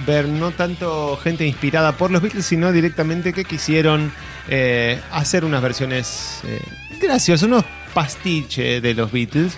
ver 0.06 0.28
no 0.28 0.50
tanto 0.52 1.16
gente 1.16 1.46
inspirada 1.46 1.92
por 1.96 2.10
los 2.10 2.22
Beatles, 2.22 2.46
sino 2.46 2.72
directamente 2.72 3.32
que 3.32 3.44
quisieron 3.44 4.12
eh, 4.48 5.00
hacer 5.10 5.44
unas 5.44 5.62
versiones 5.62 6.40
eh, 6.44 6.60
graciosas, 7.00 7.46
unos 7.46 7.64
pastiches 7.94 8.82
de 8.82 8.94
los 8.94 9.10
Beatles. 9.10 9.56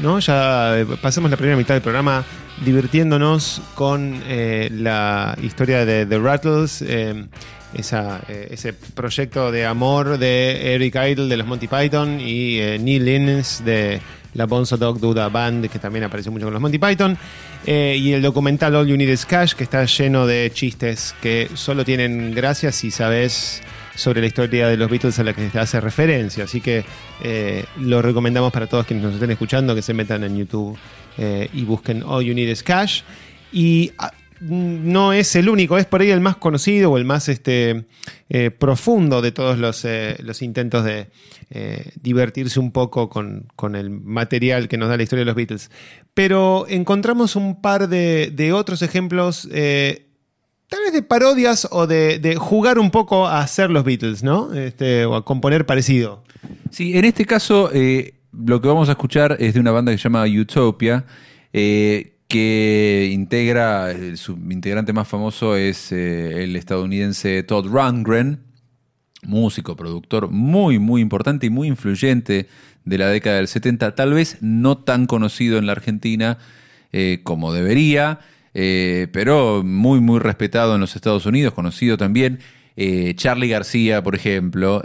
¿no? 0.00 0.18
Ya 0.20 0.78
eh, 0.78 0.86
pasamos 1.00 1.30
la 1.30 1.36
primera 1.36 1.56
mitad 1.56 1.74
del 1.74 1.82
programa 1.82 2.24
divirtiéndonos 2.64 3.62
con 3.74 4.20
la 4.28 5.34
historia 5.42 5.86
de 5.86 6.04
The 6.04 6.18
Rattles, 6.18 6.84
esa, 7.74 8.20
eh, 8.28 8.48
ese 8.50 8.72
proyecto 8.72 9.52
de 9.52 9.66
amor 9.66 10.18
de 10.18 10.74
Eric 10.74 10.96
Idle 10.96 11.28
de 11.28 11.36
los 11.36 11.46
Monty 11.46 11.68
Python 11.68 12.20
y 12.20 12.58
eh, 12.58 12.78
Neil 12.78 13.08
Innes 13.08 13.62
de 13.64 14.00
la 14.34 14.46
Bonzo 14.46 14.76
Dog 14.76 15.00
Duda 15.00 15.28
Band, 15.28 15.68
que 15.68 15.78
también 15.78 16.04
apareció 16.04 16.30
mucho 16.32 16.46
con 16.46 16.52
los 16.52 16.62
Monty 16.62 16.78
Python. 16.78 17.16
Eh, 17.66 17.96
y 18.00 18.12
el 18.12 18.22
documental 18.22 18.74
All 18.74 18.86
You 18.86 18.96
Need 18.96 19.08
Is 19.08 19.26
Cash, 19.26 19.54
que 19.54 19.64
está 19.64 19.84
lleno 19.84 20.26
de 20.26 20.50
chistes 20.52 21.14
que 21.20 21.50
solo 21.54 21.84
tienen 21.84 22.34
gracia 22.34 22.72
si 22.72 22.90
sabes 22.90 23.62
sobre 23.94 24.20
la 24.20 24.28
historia 24.28 24.68
de 24.68 24.76
los 24.76 24.88
Beatles 24.88 25.18
a 25.18 25.24
la 25.24 25.34
que 25.34 25.50
se 25.50 25.58
hace 25.58 25.80
referencia. 25.80 26.44
Así 26.44 26.60
que 26.60 26.84
lo 27.80 28.00
recomendamos 28.00 28.50
para 28.52 28.66
todos 28.66 28.86
quienes 28.86 29.04
nos 29.04 29.14
estén 29.14 29.30
escuchando 29.32 29.74
que 29.74 29.82
se 29.82 29.92
metan 29.92 30.24
en 30.24 30.38
YouTube 30.38 30.78
y 31.52 31.64
busquen 31.64 32.02
All 32.02 32.24
You 32.24 32.32
Need 32.32 32.48
Is 32.48 32.62
Cash. 32.62 33.02
Y 33.52 33.92
ah, 33.98 34.12
no 34.40 35.12
es 35.12 35.36
el 35.36 35.48
único, 35.48 35.76
es 35.76 35.86
por 35.86 36.00
ahí 36.00 36.10
el 36.10 36.20
más 36.20 36.36
conocido 36.36 36.90
o 36.90 36.98
el 36.98 37.04
más 37.04 37.28
este, 37.28 37.84
eh, 38.28 38.50
profundo 38.50 39.20
de 39.20 39.32
todos 39.32 39.58
los, 39.58 39.84
eh, 39.84 40.16
los 40.20 40.40
intentos 40.42 40.84
de 40.84 41.08
eh, 41.50 41.90
divertirse 42.00 42.58
un 42.58 42.72
poco 42.72 43.08
con, 43.08 43.48
con 43.54 43.76
el 43.76 43.90
material 43.90 44.68
que 44.68 44.78
nos 44.78 44.88
da 44.88 44.96
la 44.96 45.02
historia 45.02 45.20
de 45.20 45.26
los 45.26 45.34
Beatles. 45.34 45.70
Pero 46.14 46.66
encontramos 46.68 47.36
un 47.36 47.60
par 47.60 47.88
de, 47.88 48.30
de 48.32 48.52
otros 48.52 48.82
ejemplos, 48.82 49.42
tal 49.42 50.80
vez 50.84 50.92
de 50.92 51.02
parodias 51.02 51.68
o 51.70 51.86
de, 51.86 52.18
de 52.18 52.36
jugar 52.36 52.78
un 52.78 52.90
poco 52.90 53.26
a 53.26 53.40
hacer 53.40 53.70
los 53.70 53.84
Beatles, 53.84 54.22
¿no? 54.22 54.54
Este, 54.54 55.04
o 55.04 55.16
a 55.16 55.24
componer 55.24 55.66
parecido. 55.66 56.24
Sí, 56.70 56.96
en 56.96 57.04
este 57.04 57.26
caso 57.26 57.70
lo 58.32 58.60
que 58.60 58.68
vamos 58.68 58.88
a 58.88 58.92
escuchar 58.92 59.36
es 59.38 59.54
de 59.54 59.60
una 59.60 59.70
banda 59.70 59.92
que 59.92 59.98
se 59.98 60.04
llama 60.04 60.24
Utopia, 60.24 61.04
que 62.30 63.10
integra, 63.12 63.90
el- 63.90 64.16
su 64.16 64.38
integrante 64.50 64.92
más 64.94 65.08
famoso 65.08 65.56
es 65.56 65.90
eh, 65.92 66.44
el 66.44 66.54
estadounidense 66.56 67.42
Todd 67.42 67.66
Rundgren, 67.66 68.38
músico, 69.22 69.76
productor 69.76 70.30
muy, 70.30 70.78
muy 70.78 71.02
importante 71.02 71.46
y 71.46 71.50
muy 71.50 71.68
influyente 71.68 72.46
de 72.84 72.98
la 72.98 73.08
década 73.08 73.36
del 73.36 73.48
70, 73.48 73.94
tal 73.96 74.14
vez 74.14 74.38
no 74.40 74.78
tan 74.78 75.06
conocido 75.06 75.58
en 75.58 75.66
la 75.66 75.72
Argentina 75.72 76.38
eh, 76.92 77.20
como 77.24 77.52
debería, 77.52 78.20
eh, 78.54 79.08
pero 79.12 79.62
muy, 79.64 80.00
muy 80.00 80.20
respetado 80.20 80.76
en 80.76 80.80
los 80.80 80.96
Estados 80.96 81.26
Unidos, 81.26 81.52
conocido 81.52 81.98
también. 81.98 82.38
Charlie 83.16 83.48
García, 83.50 84.02
por 84.02 84.14
ejemplo, 84.14 84.82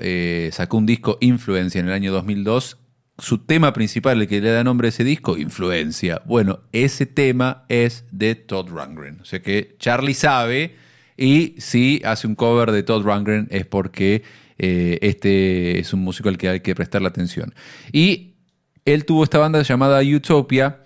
sacó 0.51 0.75
un 0.75 0.85
disco 0.85 1.17
Influencia 1.21 1.79
en 1.79 1.87
el 1.87 1.93
año 1.93 2.11
2002. 2.11 2.77
Su 3.17 3.37
tema 3.37 3.71
principal, 3.71 4.21
el 4.21 4.27
que 4.27 4.41
le 4.41 4.51
da 4.51 4.63
nombre 4.63 4.87
a 4.87 4.89
ese 4.89 5.03
disco, 5.03 5.37
Influencia. 5.37 6.21
Bueno, 6.25 6.59
ese 6.73 7.05
tema 7.05 7.65
es 7.69 8.03
de 8.11 8.35
Todd 8.35 8.67
Rundgren. 8.69 9.21
O 9.21 9.25
sea 9.25 9.41
que 9.41 9.75
Charlie 9.79 10.13
sabe 10.13 10.75
y 11.15 11.55
si 11.57 12.01
hace 12.03 12.27
un 12.27 12.35
cover 12.35 12.71
de 12.71 12.83
Todd 12.83 13.03
Rundgren 13.03 13.47
es 13.51 13.65
porque 13.65 14.23
eh, 14.57 14.99
este 15.01 15.79
es 15.79 15.93
un 15.93 16.01
músico 16.01 16.29
al 16.29 16.37
que 16.37 16.49
hay 16.49 16.59
que 16.59 16.75
prestarle 16.75 17.07
atención. 17.07 17.53
Y 17.91 18.35
él 18.83 19.05
tuvo 19.05 19.23
esta 19.23 19.37
banda 19.37 19.61
llamada 19.61 20.01
Utopia 20.01 20.81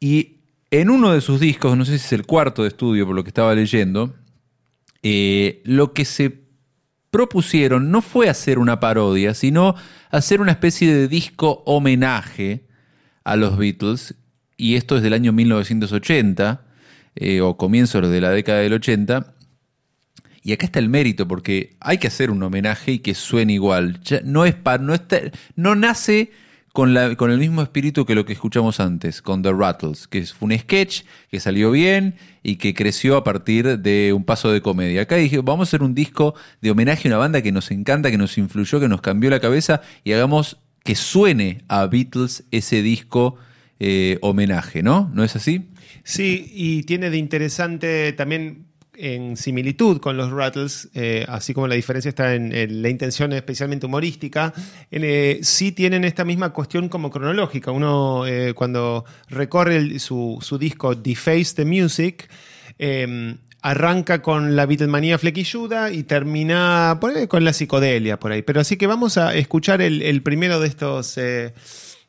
y 0.00 0.38
en 0.70 0.90
uno 0.90 1.12
de 1.12 1.20
sus 1.20 1.40
discos, 1.40 1.76
no 1.76 1.84
sé 1.84 1.98
si 1.98 2.06
es 2.06 2.12
el 2.12 2.24
cuarto 2.24 2.62
de 2.62 2.68
estudio 2.68 3.06
por 3.06 3.14
lo 3.14 3.24
que 3.24 3.30
estaba 3.30 3.54
leyendo, 3.54 4.14
eh, 5.02 5.60
lo 5.64 5.92
que 5.92 6.04
se 6.04 6.41
propusieron 7.12 7.90
no 7.92 8.00
fue 8.02 8.28
hacer 8.28 8.58
una 8.58 8.80
parodia, 8.80 9.34
sino 9.34 9.76
hacer 10.10 10.40
una 10.40 10.50
especie 10.52 10.92
de 10.92 11.06
disco 11.06 11.62
homenaje 11.66 12.64
a 13.22 13.36
los 13.36 13.56
Beatles, 13.58 14.14
y 14.56 14.74
esto 14.74 14.96
es 14.96 15.02
del 15.02 15.12
año 15.12 15.30
1980, 15.32 16.62
eh, 17.14 17.42
o 17.42 17.56
comienzos 17.58 18.10
de 18.10 18.20
la 18.20 18.30
década 18.30 18.60
del 18.60 18.72
80, 18.72 19.34
y 20.42 20.52
acá 20.52 20.64
está 20.66 20.78
el 20.78 20.88
mérito, 20.88 21.28
porque 21.28 21.76
hay 21.80 21.98
que 21.98 22.06
hacer 22.08 22.30
un 22.30 22.42
homenaje 22.42 22.92
y 22.92 22.98
que 23.00 23.14
suene 23.14 23.52
igual. 23.52 24.00
No, 24.24 24.46
es 24.46 24.56
no, 24.80 24.94
está- 24.94 25.20
no 25.54 25.74
nace 25.74 26.32
con, 26.72 26.94
la- 26.94 27.14
con 27.16 27.30
el 27.30 27.38
mismo 27.38 27.62
espíritu 27.62 28.04
que 28.06 28.14
lo 28.14 28.24
que 28.24 28.32
escuchamos 28.32 28.80
antes, 28.80 29.20
con 29.22 29.42
The 29.42 29.52
Rattles, 29.52 30.06
que 30.08 30.24
fue 30.26 30.46
un 30.52 30.58
sketch 30.58 31.02
que 31.30 31.38
salió 31.40 31.70
bien 31.70 32.14
y 32.42 32.56
que 32.56 32.72
creció 32.74 33.16
a 33.16 33.24
partir 33.24 33.78
de 33.78 34.12
un 34.14 34.24
paso 34.24 34.50
de 34.50 34.60
comedia. 34.62 35.02
Acá 35.02 35.16
dije, 35.16 35.38
vamos 35.38 35.68
a 35.68 35.70
hacer 35.70 35.82
un 35.82 35.94
disco 35.94 36.34
de 36.60 36.70
homenaje 36.70 37.08
a 37.08 37.10
una 37.10 37.18
banda 37.18 37.42
que 37.42 37.52
nos 37.52 37.70
encanta, 37.70 38.10
que 38.10 38.18
nos 38.18 38.38
influyó, 38.38 38.80
que 38.80 38.88
nos 38.88 39.00
cambió 39.02 39.28
la 39.30 39.40
cabeza 39.40 39.82
y 40.04 40.12
hagamos 40.12 40.58
que 40.84 40.94
suene 40.94 41.62
a 41.68 41.86
Beatles 41.86 42.44
ese 42.50 42.82
disco 42.82 43.36
eh, 43.78 44.18
homenaje, 44.22 44.82
¿no? 44.82 45.10
¿No 45.14 45.22
es 45.24 45.36
así? 45.36 45.68
Sí, 46.04 46.50
y 46.52 46.82
tiene 46.84 47.10
de 47.10 47.18
interesante 47.18 48.12
también 48.14 48.66
en 48.94 49.36
similitud 49.36 50.00
con 50.00 50.16
los 50.16 50.30
Rattles, 50.30 50.88
eh, 50.94 51.24
así 51.28 51.54
como 51.54 51.66
la 51.66 51.74
diferencia 51.74 52.10
está 52.10 52.34
en, 52.34 52.82
la 52.82 52.88
intención 52.88 53.32
especialmente 53.32 53.86
humorística, 53.86 54.52
eh, 54.90 55.40
sí 55.42 55.72
tienen 55.72 56.04
esta 56.04 56.24
misma 56.24 56.52
cuestión 56.52 56.88
como 56.88 57.10
cronológica. 57.10 57.70
Uno 57.70 58.26
eh, 58.26 58.54
cuando 58.54 59.04
recorre 59.28 59.98
su, 59.98 60.38
disco 60.58 60.94
Deface 60.94 61.54
the 61.54 61.64
Music, 61.64 62.28
eh, 62.78 63.36
arranca 63.62 64.20
con 64.20 64.56
la 64.56 64.66
Beatlemanía 64.66 65.18
flequilluda 65.18 65.92
y 65.92 66.02
termina 66.02 66.98
con 67.28 67.44
la 67.44 67.52
psicodelia 67.52 68.18
por 68.18 68.32
ahí. 68.32 68.42
Pero 68.42 68.60
así 68.60 68.76
que 68.76 68.86
vamos 68.86 69.16
a 69.16 69.34
escuchar 69.34 69.80
el, 69.80 70.22
primero 70.22 70.60
de 70.60 70.68
estos... 70.68 71.16
eh, 71.16 71.54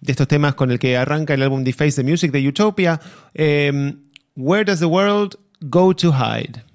de 0.02 0.12
estos 0.12 0.28
temas 0.28 0.54
con 0.54 0.70
el 0.70 0.80
que 0.80 0.98
arranca 0.98 1.34
el 1.34 1.42
álbum 1.44 1.64
Deface 1.64 2.04
the 2.04 2.04
Music 2.04 2.30
de 2.32 2.46
Utopia. 2.46 3.00
eh, 3.34 3.94
Where 4.36 4.66
Does 4.66 4.80
the 4.80 4.86
World 4.86 5.38
Go 5.62 5.94
to 5.94 6.12
Hide? 6.12 6.73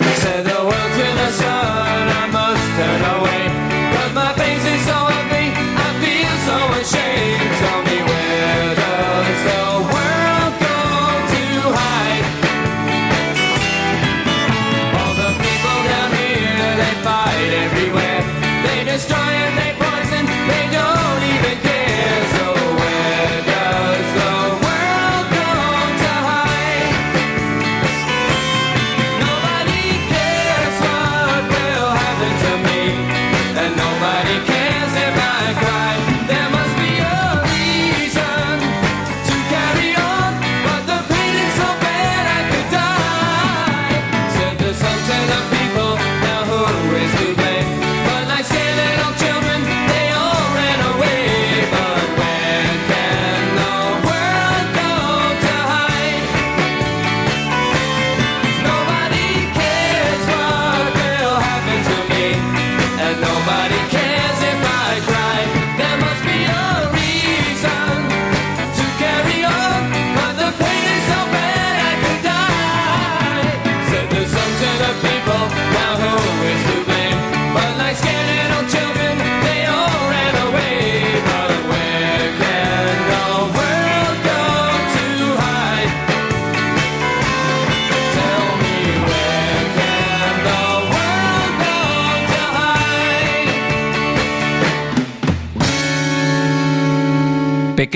Said 0.00 0.44
the 0.44 0.60
world 0.62 0.92
to 0.92 1.06
the 1.20 1.67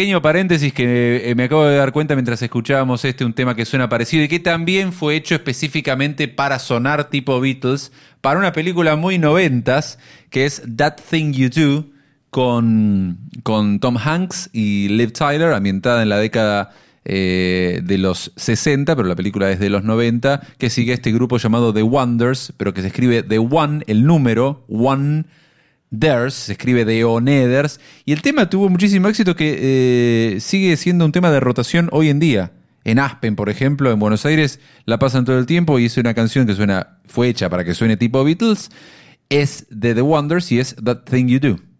Pequeño 0.02 0.20
paréntesis 0.20 0.72
que 0.72 1.30
eh, 1.30 1.34
me 1.36 1.44
acabo 1.44 1.64
de 1.64 1.76
dar 1.76 1.92
cuenta 1.92 2.16
mientras 2.16 2.42
escuchábamos 2.42 3.04
este, 3.04 3.24
un 3.24 3.34
tema 3.34 3.54
que 3.54 3.64
suena 3.64 3.88
parecido 3.88 4.24
y 4.24 4.28
que 4.28 4.40
también 4.40 4.92
fue 4.92 5.14
hecho 5.14 5.36
específicamente 5.36 6.26
para 6.26 6.58
sonar 6.58 7.08
tipo 7.08 7.40
Beatles, 7.40 7.92
para 8.20 8.40
una 8.40 8.50
película 8.50 8.96
muy 8.96 9.18
noventas, 9.18 10.00
que 10.28 10.44
es 10.44 10.60
That 10.76 10.96
Thing 11.08 11.34
You 11.34 11.50
Do, 11.50 11.86
con, 12.30 13.16
con 13.44 13.78
Tom 13.78 13.96
Hanks 13.96 14.50
y 14.52 14.88
Liv 14.88 15.12
Tyler, 15.12 15.52
ambientada 15.52 16.02
en 16.02 16.08
la 16.08 16.18
década 16.18 16.72
eh, 17.04 17.80
de 17.84 17.96
los 17.96 18.32
60, 18.34 18.96
pero 18.96 19.06
la 19.06 19.14
película 19.14 19.52
es 19.52 19.60
de 19.60 19.70
los 19.70 19.84
90, 19.84 20.40
que 20.58 20.68
sigue 20.68 20.94
este 20.94 21.12
grupo 21.12 21.38
llamado 21.38 21.72
The 21.72 21.84
Wonders, 21.84 22.52
pero 22.56 22.74
que 22.74 22.80
se 22.80 22.88
escribe 22.88 23.22
The 23.22 23.38
One, 23.38 23.84
el 23.86 24.04
número, 24.04 24.64
One 24.68 25.26
Ders, 25.92 26.34
se 26.34 26.52
escribe 26.52 26.84
de 26.84 27.04
Oneders, 27.04 27.78
y 28.06 28.12
el 28.12 28.22
tema 28.22 28.50
tuvo 28.50 28.68
muchísimo 28.70 29.08
éxito 29.08 29.36
que 29.36 29.58
eh, 30.36 30.40
sigue 30.40 30.76
siendo 30.76 31.04
un 31.04 31.12
tema 31.12 31.30
de 31.30 31.38
rotación 31.38 31.88
hoy 31.92 32.08
en 32.08 32.18
día. 32.18 32.52
En 32.82 32.98
Aspen, 32.98 33.36
por 33.36 33.50
ejemplo, 33.50 33.92
en 33.92 34.00
Buenos 34.00 34.26
Aires, 34.26 34.58
la 34.86 34.98
pasan 34.98 35.24
todo 35.24 35.38
el 35.38 35.46
tiempo 35.46 35.78
y 35.78 35.84
es 35.84 35.96
una 35.98 36.14
canción 36.14 36.46
que 36.46 36.54
suena, 36.54 36.98
fue 37.06 37.28
hecha 37.28 37.48
para 37.50 37.64
que 37.64 37.74
suene 37.74 37.96
tipo 37.96 38.24
Beatles, 38.24 38.70
es 39.28 39.66
de 39.70 39.94
The 39.94 40.02
Wonders 40.02 40.50
y 40.50 40.60
es 40.60 40.74
That 40.82 41.02
Thing 41.04 41.28
You 41.28 41.38
Do. 41.38 41.71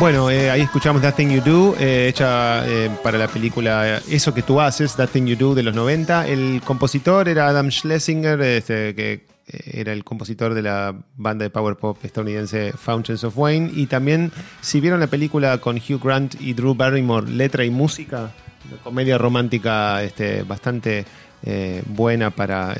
Bueno, 0.00 0.30
eh, 0.30 0.48
ahí 0.48 0.60
escuchamos 0.60 1.02
That 1.02 1.16
Thing 1.16 1.30
You 1.30 1.40
Do, 1.40 1.74
eh, 1.76 2.06
hecha 2.06 2.64
eh, 2.68 2.88
para 3.02 3.18
la 3.18 3.26
película 3.26 4.00
Eso 4.08 4.32
que 4.32 4.42
tú 4.42 4.60
haces, 4.60 4.94
That 4.94 5.08
Thing 5.08 5.24
You 5.24 5.34
Do 5.34 5.54
de 5.56 5.64
los 5.64 5.74
90. 5.74 6.28
El 6.28 6.62
compositor 6.64 7.28
era 7.28 7.48
Adam 7.48 7.68
Schlesinger, 7.68 8.40
este, 8.40 8.94
que 8.94 9.12
eh, 9.48 9.80
era 9.80 9.92
el 9.92 10.04
compositor 10.04 10.54
de 10.54 10.62
la 10.62 10.94
banda 11.16 11.42
de 11.42 11.50
power 11.50 11.74
pop 11.74 11.98
estadounidense 12.04 12.72
Fountains 12.74 13.24
of 13.24 13.36
Wayne. 13.36 13.72
Y 13.74 13.86
también, 13.86 14.30
si 14.60 14.80
vieron 14.80 15.00
la 15.00 15.08
película 15.08 15.58
con 15.58 15.78
Hugh 15.78 16.00
Grant 16.00 16.40
y 16.40 16.52
Drew 16.52 16.76
Barrymore, 16.76 17.28
letra 17.28 17.64
y 17.64 17.70
música, 17.70 18.30
una 18.70 18.80
comedia 18.84 19.18
romántica 19.18 20.04
este, 20.04 20.44
bastante 20.44 21.06
eh, 21.42 21.82
buena 21.86 22.30
para, 22.30 22.72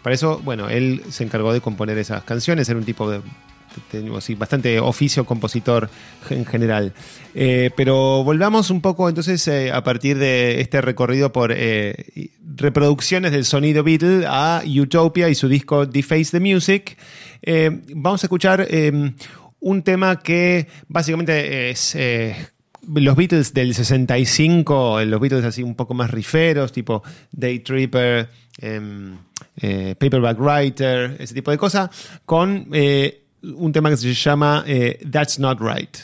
para 0.00 0.14
eso. 0.14 0.40
Bueno, 0.44 0.68
él 0.68 1.02
se 1.10 1.24
encargó 1.24 1.52
de 1.52 1.60
componer 1.60 1.98
esas 1.98 2.22
canciones, 2.22 2.68
era 2.68 2.78
un 2.78 2.84
tipo 2.84 3.10
de 3.10 3.20
así, 4.16 4.34
bastante 4.34 4.80
oficio 4.80 5.24
compositor 5.24 5.88
en 6.30 6.44
general. 6.44 6.92
Eh, 7.34 7.70
pero 7.76 8.22
volvamos 8.24 8.70
un 8.70 8.80
poco 8.80 9.08
entonces 9.08 9.46
eh, 9.48 9.72
a 9.72 9.82
partir 9.82 10.18
de 10.18 10.60
este 10.60 10.80
recorrido 10.80 11.32
por 11.32 11.52
eh, 11.54 12.30
reproducciones 12.56 13.32
del 13.32 13.44
sonido 13.44 13.82
Beatle 13.82 14.26
a 14.26 14.62
Utopia 14.66 15.28
y 15.28 15.34
su 15.34 15.48
disco 15.48 15.86
Deface 15.86 16.30
the 16.32 16.40
Music. 16.40 16.96
Vamos 17.94 18.22
a 18.22 18.26
escuchar 18.26 18.68
un 19.60 19.82
tema 19.82 20.20
que 20.20 20.68
básicamente 20.88 21.70
es... 21.70 21.96
los 22.86 23.16
Beatles 23.16 23.54
del 23.54 23.74
65, 23.74 25.04
los 25.04 25.20
Beatles 25.20 25.44
así 25.44 25.62
un 25.62 25.74
poco 25.74 25.94
más 25.94 26.10
riferos, 26.10 26.70
tipo 26.70 27.02
Day 27.32 27.60
Tripper, 27.60 28.28
em, 28.58 29.16
Paperback 29.98 30.38
Writer, 30.38 31.16
ese 31.18 31.34
tipo 31.34 31.50
de 31.50 31.58
cosas, 31.58 31.90
con 32.24 32.68
un 33.42 33.72
tema 33.72 33.90
que 33.90 33.96
se 33.96 34.12
llama 34.14 34.64
eh, 34.66 34.98
That's 35.10 35.38
Not 35.38 35.58
Right. 35.60 35.98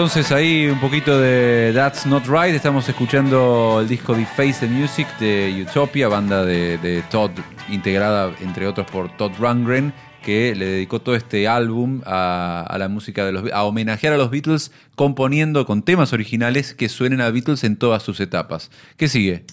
Entonces 0.00 0.32
ahí 0.32 0.66
un 0.66 0.80
poquito 0.80 1.20
de 1.20 1.72
That's 1.74 2.06
Not 2.06 2.24
Right. 2.26 2.54
Estamos 2.54 2.88
escuchando 2.88 3.80
el 3.82 3.86
disco 3.86 4.14
The 4.14 4.24
Face 4.24 4.60
the 4.60 4.66
Music 4.66 5.06
de 5.18 5.62
Utopia, 5.68 6.08
banda 6.08 6.42
de, 6.42 7.04
Todd, 7.10 7.32
integrada 7.68 8.34
entre 8.40 8.66
otros 8.66 8.90
por 8.90 9.14
Todd 9.18 9.32
Rundgren, 9.38 9.92
que 10.22 10.54
le 10.54 10.64
dedicó 10.64 11.02
todo 11.02 11.14
este 11.16 11.46
álbum 11.48 12.00
a, 12.06 12.64
a 12.66 12.78
la 12.78 12.88
música 12.88 13.26
de 13.26 13.32
los 13.32 13.52
a 13.52 13.62
homenajear 13.64 14.14
a 14.14 14.16
los 14.16 14.30
Beatles, 14.30 14.72
componiendo 14.96 15.66
con 15.66 15.82
temas 15.82 16.14
originales 16.14 16.72
que 16.72 16.88
suenen 16.88 17.20
a 17.20 17.30
Beatles 17.30 17.62
en 17.64 17.76
todas 17.76 18.02
sus 18.02 18.20
etapas. 18.20 18.70
¿Qué 18.96 19.06
sigue? 19.06 19.44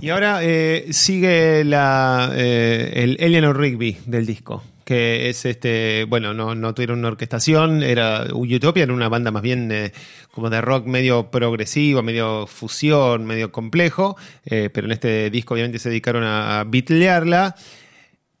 Y 0.00 0.10
ahora 0.10 0.44
eh, 0.44 0.86
sigue 0.92 1.64
la, 1.64 2.30
eh, 2.36 2.92
el 2.94 3.16
Eleanor 3.18 3.58
Rigby 3.58 3.96
del 4.06 4.26
disco, 4.26 4.62
que 4.88 5.28
es 5.28 5.44
este, 5.44 6.04
bueno, 6.04 6.32
no, 6.32 6.54
no 6.54 6.72
tuvieron 6.72 7.00
una 7.00 7.08
orquestación, 7.08 7.82
era 7.82 8.24
Utopia, 8.32 8.84
era 8.84 8.94
una 8.94 9.10
banda 9.10 9.30
más 9.30 9.42
bien 9.42 9.70
eh, 9.70 9.92
como 10.32 10.48
de 10.48 10.62
rock 10.62 10.86
medio 10.86 11.30
progresivo, 11.30 12.02
medio 12.02 12.46
fusión, 12.46 13.26
medio 13.26 13.52
complejo, 13.52 14.16
eh, 14.46 14.70
pero 14.72 14.86
en 14.86 14.92
este 14.92 15.28
disco 15.28 15.52
obviamente 15.52 15.78
se 15.78 15.90
dedicaron 15.90 16.24
a, 16.24 16.60
a 16.60 16.64
beatlearla. 16.64 17.54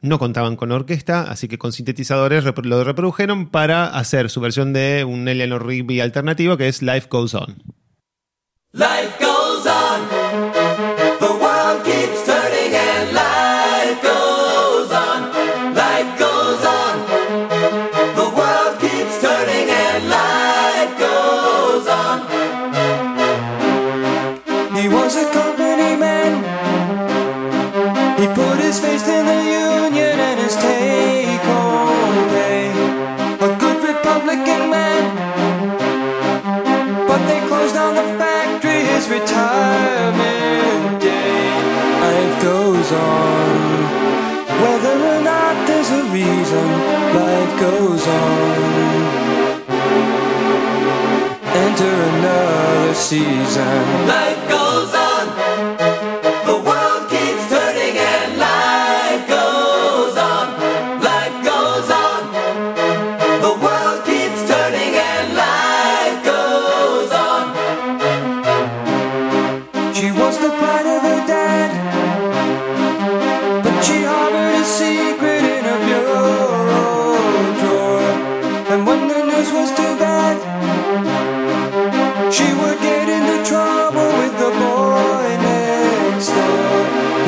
No 0.00 0.18
contaban 0.18 0.56
con 0.56 0.72
orquesta, 0.72 1.20
así 1.30 1.48
que 1.48 1.58
con 1.58 1.72
sintetizadores 1.72 2.44
lo 2.44 2.82
reprodujeron 2.82 3.50
para 3.50 3.84
hacer 3.84 4.30
su 4.30 4.40
versión 4.40 4.72
de 4.72 5.04
un 5.04 5.28
Eleanor 5.28 5.66
Rigby 5.66 6.00
alternativo 6.00 6.56
que 6.56 6.68
es 6.68 6.80
Life 6.80 7.08
Goes 7.10 7.34
On. 7.34 7.62
Life 8.72 9.27
season. 53.08 54.06
Life 54.06 54.47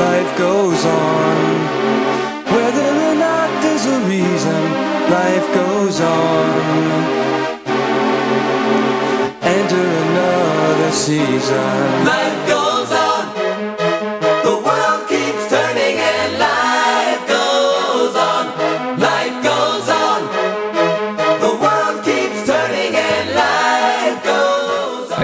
Life 0.00 0.38
goes 0.38 0.82
on, 0.86 1.36
whether 2.56 2.88
or 3.08 3.14
not 3.26 3.48
there's 3.62 3.84
a 3.84 3.98
reason. 4.08 4.62
Life 5.18 5.48
goes 5.54 6.00
on. 6.00 6.48
Enter 9.42 9.86
another 10.06 10.92
season. 10.92 12.04
Life 12.06 12.39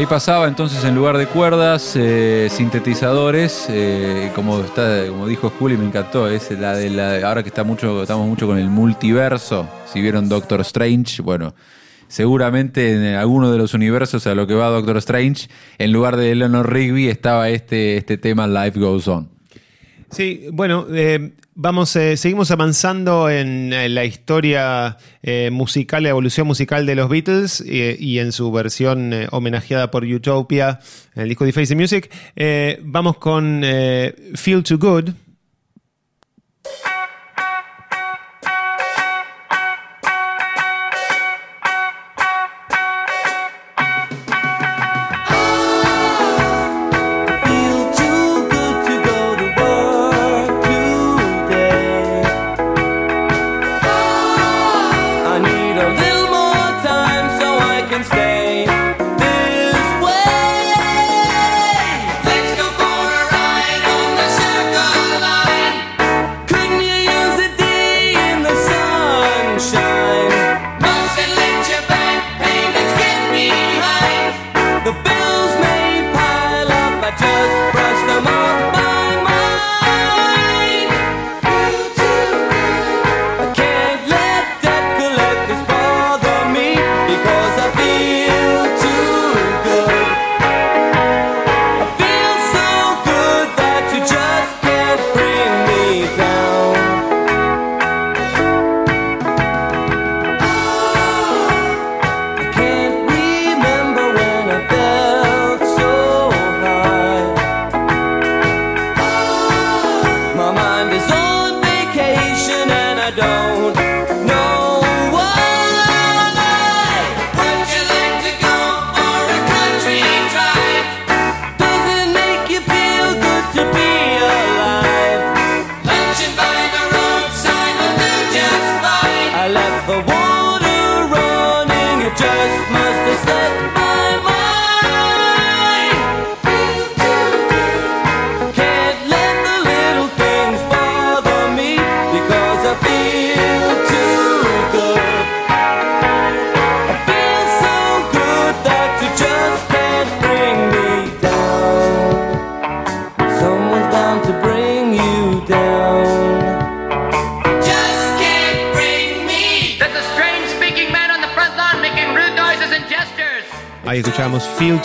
Pasaba 0.09 0.47
entonces 0.47 0.85
en 0.85 0.95
lugar 0.95 1.19
de 1.19 1.27
cuerdas, 1.27 1.95
eh, 1.97 2.49
sintetizadores, 2.51 3.67
eh, 3.69 4.31
como 4.35 4.61
está, 4.61 5.07
como 5.09 5.27
dijo 5.27 5.51
Juli, 5.51 5.77
me 5.77 5.85
encantó, 5.85 6.29
es 6.29 6.51
la 6.53 6.75
de 6.75 6.91
la, 6.91 7.27
ahora 7.29 7.43
que 7.43 7.49
está 7.49 7.65
mucho, 7.65 8.03
estamos 8.03 8.29
mucho 8.29 8.47
con 8.47 8.57
el 8.57 8.71
multiverso, 8.71 9.69
si 9.85 10.01
vieron 10.01 10.29
Doctor 10.29 10.61
Strange, 10.61 11.23
bueno, 11.23 11.55
seguramente 12.09 12.95
en 12.95 13.17
alguno 13.17 13.51
de 13.51 13.59
los 13.59 13.75
universos 13.75 14.27
a 14.29 14.35
lo 14.35 14.47
que 14.47 14.55
va 14.55 14.69
Doctor 14.69 14.97
Strange, 14.99 15.49
en 15.79 15.93
lugar 15.93 16.17
de 16.17 16.31
Eleanor 16.31 16.73
Rigby 16.73 17.09
estaba 17.09 17.49
este, 17.49 17.97
este 17.97 18.17
tema 18.17 18.47
Life 18.47 18.79
Goes 18.79 19.09
On. 19.09 19.36
Sí, 20.11 20.47
bueno, 20.53 20.87
eh, 20.93 21.33
vamos, 21.57 21.97
eh, 21.97 22.17
seguimos 22.17 22.51
avanzando 22.51 23.29
en, 23.29 23.71
la 23.95 24.05
historia 24.05 24.99
eh, 25.23 25.51
musical, 25.51 26.05
la 26.05 26.11
evolución 26.11 26.47
musical 26.47 26.87
de 26.87 26.95
los 26.95 27.09
Beatles 27.09 27.65
eh, 27.67 27.97
y 27.99 28.19
en 28.21 28.31
su 28.31 28.53
versión 28.53 29.13
eh, 29.13 29.27
homenajeada 29.33 29.91
por 29.91 30.05
Utopia, 30.05 30.79
en 31.15 31.23
el 31.23 31.29
disco 31.31 31.45
de 31.45 31.53
Face 31.53 31.75
Music. 31.75 32.11
Eh, 32.37 32.79
vamos 32.85 33.17
con 33.19 33.63
Feel 34.35 34.63
Too 34.63 34.79
Good. 34.79 35.11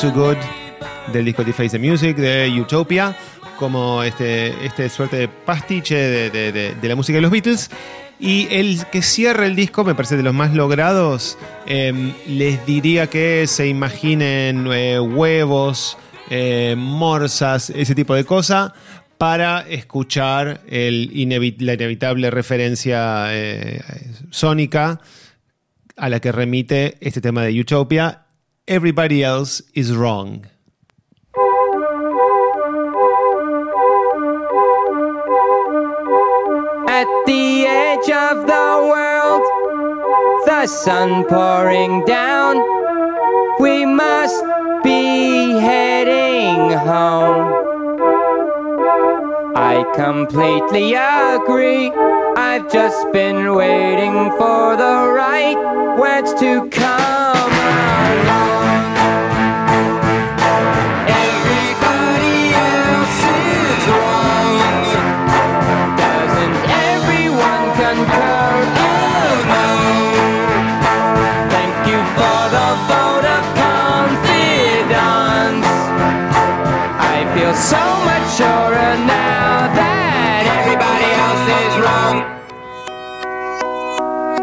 Too 0.02 0.12
Good 0.12 0.38
del 1.14 1.26
disco 1.26 1.44
The 1.46 1.54
Face 1.54 1.70
the 1.70 1.80
Music 1.80 2.18
de 2.18 2.50
Utopia, 2.60 3.16
como 3.60 4.02
este, 4.02 4.66
este 4.66 4.90
suerte 4.90 5.16
de 5.18 5.28
pastiche 5.28 5.96
de, 5.96 6.52
de- 6.52 6.88
la 6.88 6.96
música 6.96 7.18
de 7.18 7.22
los 7.22 7.30
Beatles. 7.32 7.70
Y 8.20 8.48
el 8.50 8.84
que 8.92 9.02
cierra 9.04 9.46
el 9.46 9.56
disco, 9.56 9.84
me 9.84 9.94
parece 9.94 10.18
de 10.18 10.24
los 10.24 10.34
más 10.34 10.54
logrados, 10.56 11.38
eh, 11.68 12.14
les 12.28 12.66
diría 12.66 13.08
que 13.08 13.46
se 13.48 13.68
imaginen 13.68 14.68
eh, 14.72 15.00
huevos, 15.00 15.98
eh, 16.30 16.76
morsas, 16.78 17.70
ese 17.70 17.94
tipo 17.94 18.16
de 18.16 18.24
cosa, 18.24 18.74
para 19.20 19.62
escuchar 19.70 20.62
la 20.68 20.80
inevitable 20.80 22.32
referencia 22.32 23.26
eh, 23.30 23.82
sónica 24.32 25.00
a 25.96 26.10
la 26.10 26.20
que 26.20 26.32
remite 26.32 26.98
este 27.02 27.22
tema 27.22 27.44
de 27.44 27.60
Utopia, 27.60 28.24
Everybody 28.68 29.24
Else 29.24 29.62
is 29.74 29.96
Wrong. 29.96 30.46
At 36.88 37.08
the 37.26 37.66
edge 37.68 38.10
of 38.12 38.46
the 38.46 38.88
world, 38.88 39.42
the 40.46 40.68
sun 40.68 41.26
pouring 41.26 42.06
down. 42.06 42.58
We 43.60 43.86
must 43.86 44.44
be 44.84 45.60
heading 45.60 46.72
home. 46.78 47.54
I 49.56 49.84
completely 49.96 50.94
agree. 50.94 51.92
I've 52.38 52.72
just 52.72 53.12
been 53.12 53.56
waiting 53.56 54.32
for 54.38 54.76
the 54.76 55.12
right 55.16 55.98
words 56.00 56.34
to 56.40 56.70
come 56.70 57.52
along. 57.52 58.51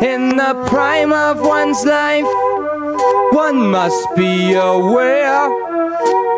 In 0.03 0.37
the 0.37 0.55
prime 0.69 1.13
of 1.13 1.41
one's 1.41 1.85
life, 1.85 2.25
one 3.33 3.69
must 3.69 4.07
be 4.15 4.55
aware 4.55 5.51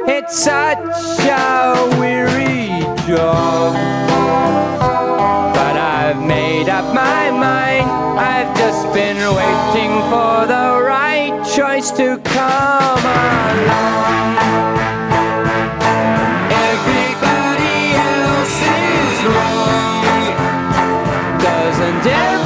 it's 0.09 0.43
such 0.43 0.79
a 0.79 1.97
weary 2.01 2.81
job. 3.07 3.75
But 5.55 5.77
I've 5.77 6.27
made 6.27 6.71
up 6.71 6.95
my 6.95 7.31
mind. 7.31 7.85
I've 8.19 8.57
just 8.57 8.83
been 8.95 9.19
waiting 9.19 9.93
for 10.09 10.47
the 10.47 10.81
right 10.83 11.37
choice 11.55 11.91
to 12.01 12.17
come 12.25 13.05
along. 13.21 14.39
Everybody 16.73 17.79
else 18.09 18.57
is 18.89 19.25
wrong. 19.27 20.05
Doesn't 21.43 22.07
everyone 22.07 22.40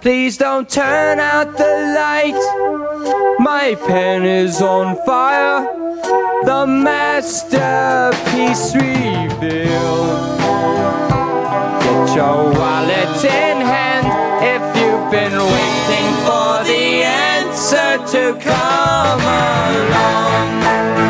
Please 0.00 0.38
don't 0.38 0.66
turn 0.66 1.20
out 1.20 1.58
the 1.58 1.92
light. 1.94 2.32
My 3.38 3.74
pen 3.86 4.24
is 4.24 4.62
on 4.62 4.96
fire. 5.04 5.62
The 6.44 6.66
masterpiece 6.66 8.74
revealed. 8.74 10.38
Get 11.82 12.14
your 12.16 12.50
wallet 12.54 13.24
in 13.24 13.60
hand 13.60 14.06
if 14.40 14.62
you've 14.78 15.10
been 15.10 15.36
waiting 15.36 16.14
for 16.24 16.64
the 16.64 17.04
answer 17.04 17.98
to 18.12 18.32
come 18.40 19.20
along. 19.20 21.09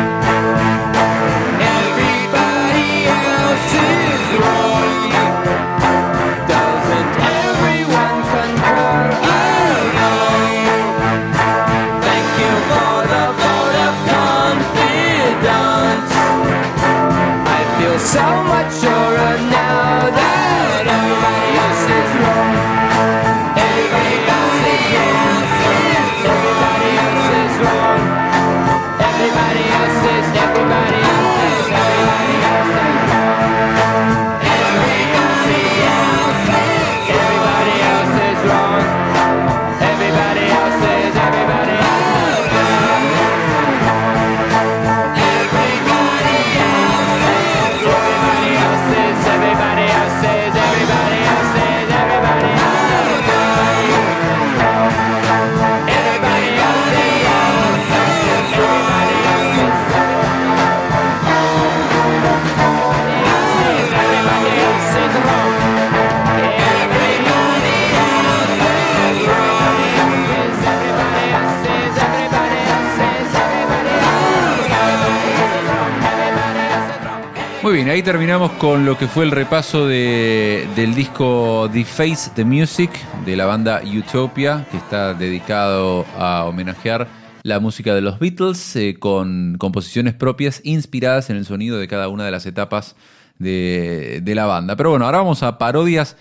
Ahí 77.91 78.03
terminamos 78.03 78.51
con 78.53 78.85
lo 78.85 78.97
que 78.97 79.07
fue 79.07 79.25
el 79.25 79.31
repaso 79.31 79.85
de- 79.87 80.67
del 80.75 80.93
disco 80.95 81.69
The 81.71 81.83
Face 81.83 82.31
the 82.35 82.45
Music 82.45 82.89
de 83.25 83.35
la 83.35 83.45
banda 83.45 83.81
Utopia, 83.83 84.65
que 84.71 84.77
está 84.77 85.13
dedicado 85.13 86.05
a 86.17 86.45
homenajear 86.45 87.07
la 87.43 87.59
música 87.59 87.93
de 87.93 88.01
los 88.01 88.19
Beatles 88.19 88.75
eh, 88.75 88.95
con 88.99 89.55
composiciones 89.57 90.13
propias 90.13 90.61
inspiradas 90.63 91.29
en 91.29 91.37
el 91.37 91.45
sonido 91.45 91.79
de 91.79 91.87
cada 91.87 92.07
una 92.07 92.23
de 92.23 92.31
las 92.31 92.45
etapas 92.45 92.95
de, 93.39 94.21
de 94.23 94.35
la 94.35 94.45
banda. 94.45 94.75
Pero 94.75 94.91
bueno, 94.91 95.05
ahora 95.05 95.17
vamos 95.19 95.43
a 95.43 95.57
parodias 95.57 96.15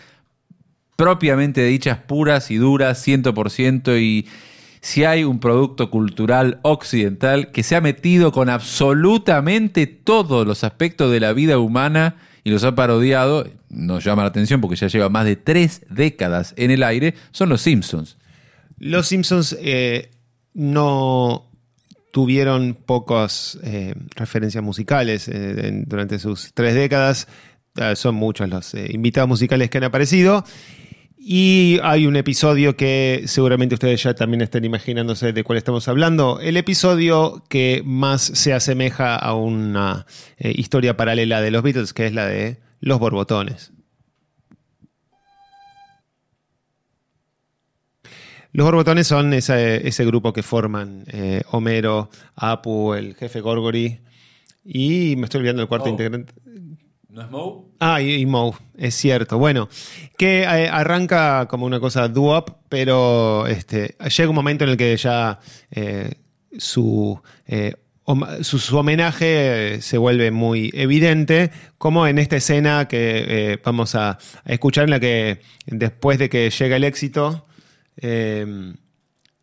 propiamente 0.96 1.62
dichas, 1.64 1.98
puras 1.98 2.50
y 2.50 2.56
duras, 2.56 3.06
100%, 3.06 4.00
y 4.00 4.26
si 4.80 5.04
hay 5.04 5.24
un 5.24 5.40
producto 5.40 5.90
cultural 5.90 6.58
occidental 6.62 7.50
que 7.52 7.62
se 7.62 7.76
ha 7.76 7.80
metido 7.80 8.32
con 8.32 8.48
absolutamente 8.48 9.86
todos 9.86 10.46
los 10.46 10.64
aspectos 10.64 11.12
de 11.12 11.20
la 11.20 11.32
vida 11.32 11.58
humana 11.58 12.16
y 12.44 12.50
los 12.50 12.64
ha 12.64 12.74
parodiado, 12.74 13.46
nos 13.68 14.02
llama 14.04 14.22
la 14.22 14.28
atención 14.28 14.60
porque 14.60 14.76
ya 14.76 14.88
lleva 14.88 15.10
más 15.10 15.26
de 15.26 15.36
tres 15.36 15.82
décadas 15.90 16.54
en 16.56 16.70
el 16.70 16.82
aire, 16.82 17.14
son 17.30 17.50
los 17.50 17.60
Simpsons. 17.60 18.16
Los 18.78 19.08
Simpsons 19.08 19.54
eh, 19.60 20.10
no 20.54 21.50
tuvieron 22.12 22.74
pocas 22.74 23.58
eh, 23.62 23.94
referencias 24.16 24.64
musicales 24.64 25.28
eh, 25.28 25.84
durante 25.86 26.18
sus 26.18 26.52
tres 26.54 26.74
décadas. 26.74 27.28
Son 27.94 28.16
muchos 28.16 28.48
los 28.48 28.74
invitados 28.74 29.28
musicales 29.28 29.70
que 29.70 29.78
han 29.78 29.84
aparecido. 29.84 30.44
Y 31.22 31.78
hay 31.82 32.06
un 32.06 32.16
episodio 32.16 32.78
que 32.78 33.24
seguramente 33.26 33.74
ustedes 33.74 34.02
ya 34.02 34.14
también 34.14 34.40
están 34.40 34.64
imaginándose 34.64 35.34
de 35.34 35.44
cuál 35.44 35.58
estamos 35.58 35.86
hablando. 35.86 36.40
El 36.40 36.56
episodio 36.56 37.44
que 37.50 37.82
más 37.84 38.22
se 38.22 38.54
asemeja 38.54 39.16
a 39.16 39.34
una 39.34 40.06
eh, 40.38 40.54
historia 40.56 40.96
paralela 40.96 41.42
de 41.42 41.50
los 41.50 41.62
Beatles, 41.62 41.92
que 41.92 42.06
es 42.06 42.14
la 42.14 42.26
de 42.26 42.60
los 42.80 42.98
borbotones. 42.98 43.70
Los 48.52 48.64
borbotones 48.64 49.06
son 49.06 49.34
ese, 49.34 49.86
ese 49.86 50.06
grupo 50.06 50.32
que 50.32 50.42
forman 50.42 51.04
eh, 51.08 51.42
Homero, 51.50 52.08
Apu, 52.34 52.94
el 52.94 53.14
jefe 53.14 53.42
Gorgory 53.42 54.00
y 54.64 55.16
me 55.16 55.24
estoy 55.24 55.40
olvidando 55.40 55.60
del 55.60 55.68
cuarto 55.68 55.86
Moe. 55.86 55.92
integrante. 55.92 56.32
¿No 57.10 57.22
es 57.22 57.30
Moe? 57.30 57.64
Ah, 57.80 58.00
y, 58.00 58.14
y 58.14 58.26
Moe, 58.26 58.52
es 58.76 58.94
cierto. 58.94 59.36
Bueno, 59.36 59.68
que 60.16 60.42
eh, 60.42 60.68
arranca 60.68 61.46
como 61.48 61.66
una 61.66 61.80
cosa 61.80 62.06
doo-up, 62.08 62.58
pero 62.68 63.48
este, 63.48 63.96
llega 64.16 64.28
un 64.28 64.36
momento 64.36 64.62
en 64.64 64.70
el 64.70 64.76
que 64.76 64.96
ya 64.96 65.40
eh, 65.72 66.14
su, 66.56 67.20
eh, 67.46 67.74
su, 68.42 68.58
su 68.60 68.78
homenaje 68.78 69.74
eh, 69.74 69.82
se 69.82 69.98
vuelve 69.98 70.30
muy 70.30 70.70
evidente, 70.72 71.50
como 71.78 72.06
en 72.06 72.18
esta 72.18 72.36
escena 72.36 72.86
que 72.86 73.58
vamos 73.64 73.96
a, 73.96 74.18
escuchar, 74.44 74.84
en 74.84 74.90
la 74.90 75.00
que 75.00 75.40
después 75.66 76.18
de 76.18 76.28
que 76.28 76.48
llega 76.48 76.76
el 76.76 76.84
éxito, 76.84 77.46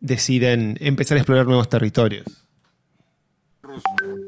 deciden 0.00 0.78
empezar 0.80 1.18
a 1.18 1.20
explorar 1.20 1.46
nuevos 1.46 1.68
territorios. 1.68 2.37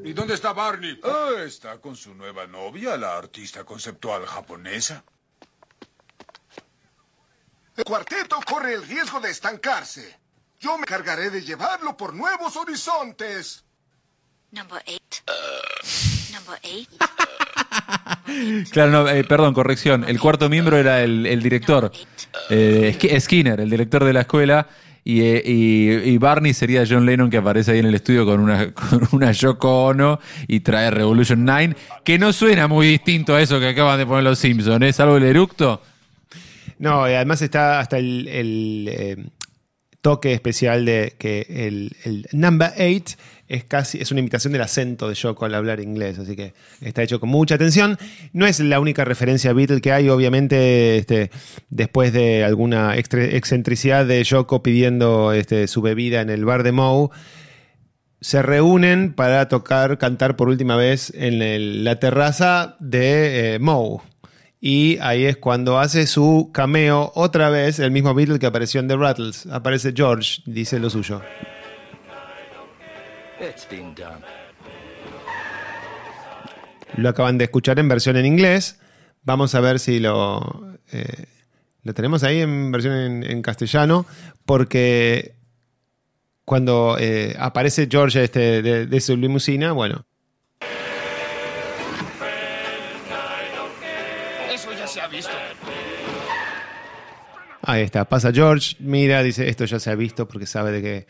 ¿Y 0.05 0.13
dónde 0.13 0.35
está 0.35 0.53
Barney? 0.53 0.99
Ah, 1.05 1.43
está 1.45 1.79
con 1.79 1.95
su 1.97 2.15
nueva 2.15 2.47
novia, 2.47 2.97
la 2.97 3.17
artista 3.17 3.65
conceptual 3.65 4.25
japonesa. 4.27 5.05
El 7.77 7.85
cuarteto 7.85 8.39
corre 8.47 8.75
el 8.75 8.87
riesgo 8.87 9.21
de 9.21 9.31
estancarse. 9.31 10.19
Yo 10.59 10.77
me 10.77 10.83
encargaré 10.83 11.31
de 11.31 11.43
llevarlo 11.43 11.97
por 11.97 12.15
nuevos 12.15 12.57
horizontes. 12.57 13.65
Number 14.51 14.83
eight. 14.87 15.15
Number 16.33 16.59
eight. 16.63 16.89
Claro, 18.73 18.91
no, 18.91 19.09
eh, 19.09 19.25
perdón, 19.25 19.55
corrección. 19.55 20.05
El 20.05 20.21
cuarto 20.21 20.49
miembro 20.49 20.77
era 20.77 21.03
el, 21.03 21.27
el 21.27 21.43
director, 21.43 21.91
eh, 22.49 22.97
Sk- 22.99 23.21
Skinner, 23.21 23.61
el 23.61 23.71
director 23.71 24.05
de 24.05 24.13
la 24.13 24.21
escuela. 24.23 24.69
Y, 25.05 25.23
eh, 25.23 25.43
y- 25.45 26.11
y 26.11 26.19
Barney 26.19 26.53
sería 26.53 26.85
John 26.89 27.07
Lennon 27.07 27.31
que 27.31 27.39
aparece 27.39 27.73
ahí 27.73 27.79
en 27.79 27.87
el 27.87 27.95
estudio 27.95 28.27
con 28.27 28.41
una, 28.41 28.71
con 28.75 29.09
una 29.13 29.33
Yoko 29.33 29.87
Ono 29.87 30.21
y 30.47 30.61
trae 30.61 30.91
Revolution 30.91 31.45
9, 31.45 31.75
que 32.05 32.19
no 32.19 32.33
suena 32.33 32.69
muy 32.69 32.87
distinto 32.87 33.35
a 33.35 33.41
eso 33.43 33.59
que 33.61 33.69
acaban 33.69 33.99
de 33.99 34.07
poner 34.07 34.25
los 34.25 34.39
Simpsons. 34.39 34.85
¿Es 34.85 35.01
algo 35.01 35.15
del 35.15 35.25
eructo? 35.25 35.83
No, 36.79 37.09
y 37.09 37.13
además 37.15 37.43
está 37.43 37.81
hasta 37.81 37.99
el, 37.99 38.27
el, 38.29 38.89
eh, 38.91 39.17
toque 40.01 40.33
especial 40.33 40.85
de 40.87 41.15
que 41.19 41.47
el, 41.49 41.93
el 42.05 42.27
number 42.33 42.71
8 42.79 43.17
es 43.51 43.65
casi 43.65 44.01
es 44.01 44.13
una 44.13 44.21
imitación 44.21 44.53
del 44.53 44.63
acento 44.63 45.09
de 45.09 45.15
Yoko 45.17 45.45
al 45.45 45.55
hablar 45.55 45.81
inglés, 45.81 46.19
así 46.21 46.37
que 46.37 46.55
está 46.81 47.03
hecho 47.03 47.19
con 47.19 47.29
mucha 47.29 47.57
atención. 47.57 47.99
No 48.33 48.47
es 48.47 48.61
la 48.61 48.79
única 48.79 49.05
referencia 49.05 49.51
a 49.51 49.55
Beatle 49.55 49.81
que 49.81 49.91
hay, 49.91 50.09
obviamente, 50.09 50.97
este, 50.97 51.33
después 51.69 52.13
de 52.13 52.45
alguna 52.45 52.97
excentricidad 52.97 54.07
de 54.07 54.23
Yoko 54.23 54.63
pidiendo 54.63 55.33
este, 55.33 55.67
su 55.67 55.83
bebida 55.83 56.21
en 56.21 56.31
el 56.31 56.45
bar 56.45 56.63
de 56.63 56.71
Moe, 56.71 57.11
se 58.21 58.41
reúnen 58.41 59.15
para 59.15 59.49
tocar, 59.49 59.99
cantar 59.99 60.37
por 60.37 60.49
última 60.49 60.77
vez 60.77 61.13
en 61.17 61.83
la 61.83 61.99
terraza 61.99 62.77
de 62.79 63.55
eh, 63.55 63.59
Moe. 63.59 63.99
Y 64.61 64.99
ahí 64.99 65.25
es 65.25 65.39
cuando 65.39 65.81
hace 65.81 66.07
su 66.07 66.51
cameo 66.53 67.11
otra 67.17 67.51
vez, 67.51 67.81
el 67.81 67.91
mismo 67.91 68.15
Beatle 68.15 68.39
que 68.39 68.47
apareció 68.47 68.79
en 68.79 68.87
The 68.87 68.97
Rattles. 68.97 69.47
Aparece 69.47 69.93
George, 69.97 70.43
dice 70.47 70.79
lo 70.79 70.89
suyo. 70.89 71.21
It's 73.41 73.67
been 73.71 73.95
done. 73.95 74.23
Lo 76.97 77.09
acaban 77.09 77.39
de 77.39 77.45
escuchar 77.45 77.79
en 77.79 77.89
versión 77.89 78.17
en 78.17 78.27
inglés. 78.27 78.79
Vamos 79.23 79.55
a 79.55 79.61
ver 79.61 79.79
si 79.79 79.99
lo, 79.99 80.77
eh, 80.93 81.27
lo 81.83 81.95
tenemos 81.95 82.23
ahí 82.23 82.41
en 82.41 82.71
versión 82.71 82.95
en, 82.95 83.23
en 83.25 83.43
castellano, 83.43 84.05
porque 84.45 85.37
cuando 86.45 86.97
eh, 86.99 87.35
aparece 87.39 87.89
George 87.91 88.25
este, 88.25 88.61
de, 88.61 88.87
de 88.87 89.01
su 89.01 89.17
limusina, 89.17 89.73
bueno, 89.73 90.05
Eso 94.53 94.73
ya 94.73 94.87
se 94.87 95.01
ha 95.01 95.07
visto. 95.07 95.33
Ahí 97.63 97.83
está, 97.83 98.05
pasa 98.05 98.33
George, 98.33 98.77
mira, 98.81 99.23
dice, 99.23 99.49
esto 99.49 99.65
ya 99.65 99.79
se 99.79 99.91
ha 99.91 99.95
visto 99.95 100.27
porque 100.27 100.47
sabe 100.47 100.73
de 100.73 100.83
qué, 100.83 101.07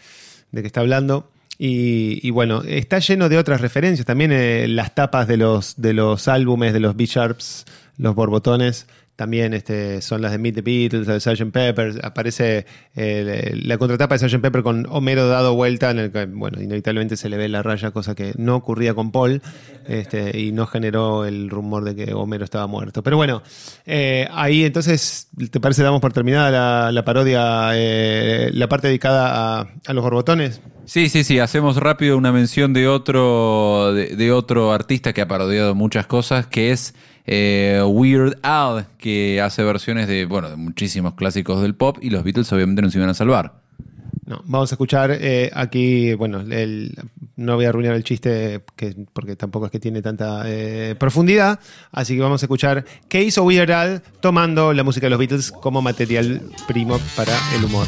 de 0.52 0.60
qué 0.60 0.66
está 0.66 0.80
hablando. 0.80 1.30
Y, 1.62 2.26
y 2.26 2.30
bueno, 2.30 2.62
está 2.62 3.00
lleno 3.00 3.28
de 3.28 3.36
otras 3.36 3.60
referencias. 3.60 4.06
También 4.06 4.32
eh, 4.32 4.66
las 4.66 4.94
tapas 4.94 5.28
de 5.28 5.36
los, 5.36 5.74
de 5.76 5.92
los 5.92 6.26
álbumes 6.26 6.72
de 6.72 6.80
los 6.80 6.96
B-Sharps, 6.96 7.66
los 7.98 8.14
borbotones, 8.14 8.86
también 9.20 9.52
este, 9.52 10.00
son 10.00 10.22
las 10.22 10.32
de 10.32 10.38
Meet 10.38 10.54
the 10.54 10.62
Beatles, 10.62 11.06
de 11.06 11.20
Sgt. 11.20 11.52
Pepper. 11.52 12.00
Aparece 12.02 12.64
eh, 12.96 13.52
la 13.64 13.76
contratapa 13.76 14.16
de 14.16 14.26
Sgt. 14.26 14.40
Pepper 14.40 14.62
con 14.62 14.86
Homero 14.88 15.28
dado 15.28 15.54
vuelta, 15.54 15.90
en 15.90 15.98
el 15.98 16.10
que, 16.10 16.24
bueno, 16.24 16.58
inevitablemente 16.58 17.18
se 17.18 17.28
le 17.28 17.36
ve 17.36 17.46
la 17.50 17.62
raya, 17.62 17.90
cosa 17.90 18.14
que 18.14 18.32
no 18.38 18.56
ocurría 18.56 18.94
con 18.94 19.12
Paul, 19.12 19.42
este, 19.86 20.40
y 20.40 20.52
no 20.52 20.66
generó 20.66 21.26
el 21.26 21.50
rumor 21.50 21.84
de 21.84 21.94
que 21.94 22.14
Homero 22.14 22.44
estaba 22.44 22.66
muerto. 22.66 23.02
Pero 23.02 23.18
bueno, 23.18 23.42
eh, 23.84 24.26
ahí 24.32 24.64
entonces, 24.64 25.28
¿te 25.50 25.60
parece 25.60 25.82
damos 25.82 26.00
por 26.00 26.14
terminada 26.14 26.90
la, 26.90 27.04
parodia, 27.04 27.72
eh, 27.74 28.48
la 28.54 28.70
parte 28.70 28.86
dedicada 28.86 29.68
a, 29.86 29.92
los 29.92 30.02
borbotones? 30.02 30.62
Sí, 30.86 31.10
sí, 31.10 31.24
sí. 31.24 31.40
Hacemos 31.40 31.76
rápido 31.76 32.16
una 32.16 32.32
mención 32.32 32.72
de 32.72 32.88
otro, 32.88 33.92
de 33.92 34.32
otro 34.32 34.72
artista 34.72 35.12
que 35.12 35.20
ha 35.20 35.28
parodiado 35.28 35.74
muchas 35.74 36.06
cosas, 36.06 36.46
que 36.46 36.72
es 36.72 36.94
eh, 37.26 37.82
Weird 37.86 38.38
Al, 38.42 38.86
que 38.98 39.40
hace 39.40 39.62
versiones 39.62 40.08
de, 40.08 40.24
bueno, 40.26 40.50
de 40.50 40.56
muchísimos 40.56 41.14
clásicos 41.14 41.62
del 41.62 41.74
pop 41.74 41.98
y 42.00 42.10
los 42.10 42.24
Beatles 42.24 42.52
obviamente 42.52 42.82
nos 42.82 42.94
iban 42.94 43.08
a 43.08 43.14
salvar. 43.14 43.60
No, 44.26 44.42
vamos 44.44 44.70
a 44.70 44.74
escuchar 44.74 45.10
eh, 45.12 45.50
aquí, 45.54 46.14
bueno, 46.14 46.40
el- 46.40 46.94
no 47.36 47.56
voy 47.56 47.64
a 47.64 47.70
arruinar 47.70 47.94
el 47.94 48.04
chiste 48.04 48.62
que, 48.76 48.94
porque 49.12 49.34
tampoco 49.34 49.66
es 49.66 49.72
que 49.72 49.80
tiene 49.80 50.02
tanta 50.02 50.42
eh, 50.46 50.94
profundidad, 50.98 51.58
así 51.90 52.14
que 52.14 52.20
vamos 52.20 52.42
a 52.42 52.46
escuchar 52.46 52.84
qué 53.08 53.22
hizo 53.24 53.42
Weird 53.44 53.70
Al 53.70 54.02
tomando 54.20 54.72
la 54.72 54.84
música 54.84 55.06
de 55.06 55.10
los 55.10 55.18
Beatles 55.18 55.50
como 55.50 55.82
material 55.82 56.42
primo 56.68 57.00
para 57.16 57.32
el 57.56 57.64
humor. 57.64 57.86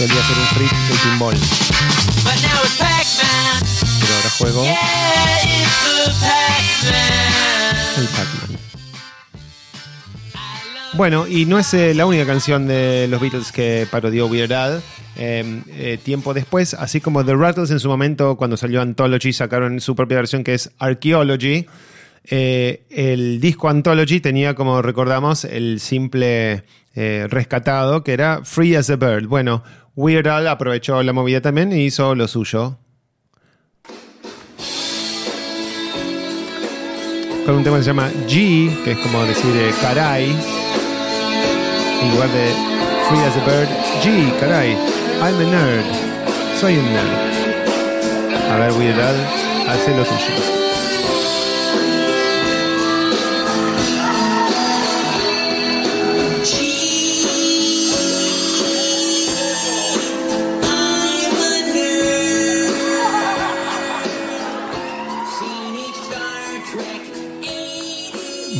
Solía 0.00 0.22
ser 0.22 0.38
un 0.38 0.46
freak 0.46 0.72
del 0.88 0.98
pinball, 1.10 1.34
But 1.34 2.40
now 2.40 2.62
it's 2.64 2.74
Pac-Man. 2.78 3.60
pero 4.00 4.14
ahora 4.14 4.30
juego 4.38 4.62
Yeah, 4.64 4.80
el 7.98 8.06
Pac-Man. 8.06 8.58
Bueno, 10.94 11.26
y 11.28 11.44
no 11.44 11.58
es 11.58 11.74
eh, 11.74 11.92
la 11.92 12.06
única 12.06 12.24
canción 12.24 12.66
de 12.66 13.08
los 13.08 13.20
Beatles 13.20 13.52
que 13.52 13.86
parodió 13.90 14.26
Weird 14.26 14.52
Al. 14.52 14.82
Eh, 15.18 15.62
eh, 15.68 15.98
tiempo 16.02 16.32
después, 16.32 16.72
así 16.72 17.02
como 17.02 17.22
The 17.22 17.34
Rattles 17.34 17.70
en 17.70 17.78
su 17.78 17.88
momento, 17.88 18.36
cuando 18.38 18.56
salió 18.56 18.80
Anthology, 18.80 19.34
sacaron 19.34 19.80
su 19.82 19.94
propia 19.94 20.16
versión 20.16 20.42
que 20.44 20.54
es 20.54 20.70
Archaeology. 20.78 21.66
Eh, 22.24 22.84
el 22.88 23.38
disco 23.38 23.68
Anthology 23.68 24.20
tenía, 24.20 24.54
como 24.54 24.80
recordamos, 24.80 25.44
el 25.44 25.78
simple 25.78 26.64
eh, 26.94 27.26
rescatado 27.30 28.02
que 28.02 28.12
era 28.12 28.40
Free 28.44 28.74
as 28.74 28.90
a 28.90 28.96
Bird. 28.96 29.26
Bueno, 29.26 29.62
Weird 29.96 30.28
Al 30.28 30.48
aprovechó 30.48 31.02
la 31.02 31.12
movida 31.12 31.40
también 31.40 31.72
y 31.72 31.84
hizo 31.86 32.14
lo 32.14 32.28
suyo. 32.28 32.76
Con 37.44 37.56
un 37.56 37.64
tema 37.64 37.78
que 37.78 37.82
se 37.82 37.90
llama 37.90 38.10
G, 38.28 38.84
que 38.84 38.92
es 38.92 38.98
como 38.98 39.24
decir 39.24 39.56
eh, 39.56 39.72
caray. 39.80 40.36
En 42.02 42.10
lugar 42.12 42.28
de 42.28 42.52
Free 43.08 43.18
as 43.20 43.36
a 43.36 43.44
Bird, 43.44 43.68
G, 44.02 44.38
caray. 44.38 44.72
I'm 45.20 45.34
a 45.34 45.50
nerd. 45.50 45.84
Soy 46.60 46.76
un 46.76 46.84
nerd. 46.84 48.52
A 48.52 48.56
ver, 48.58 48.72
Weird 48.72 49.00
Al, 49.00 49.16
hace 49.68 49.96
lo 49.96 50.04
tuyo. 50.04 50.59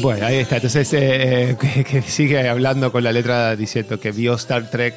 Bueno, 0.01 0.27
ahí 0.27 0.37
está. 0.37 0.57
Entonces, 0.57 0.89
eh, 0.93 1.57
que, 1.61 1.85
que 1.85 2.03
sigue 2.03 2.49
hablando 2.49 2.91
con 2.93 3.03
la 3.05 3.13
letra 3.13 3.57
diciendo 3.57 3.99
que 4.01 4.13
vio 4.13 4.35
Star 4.35 4.71
Trek 4.71 4.95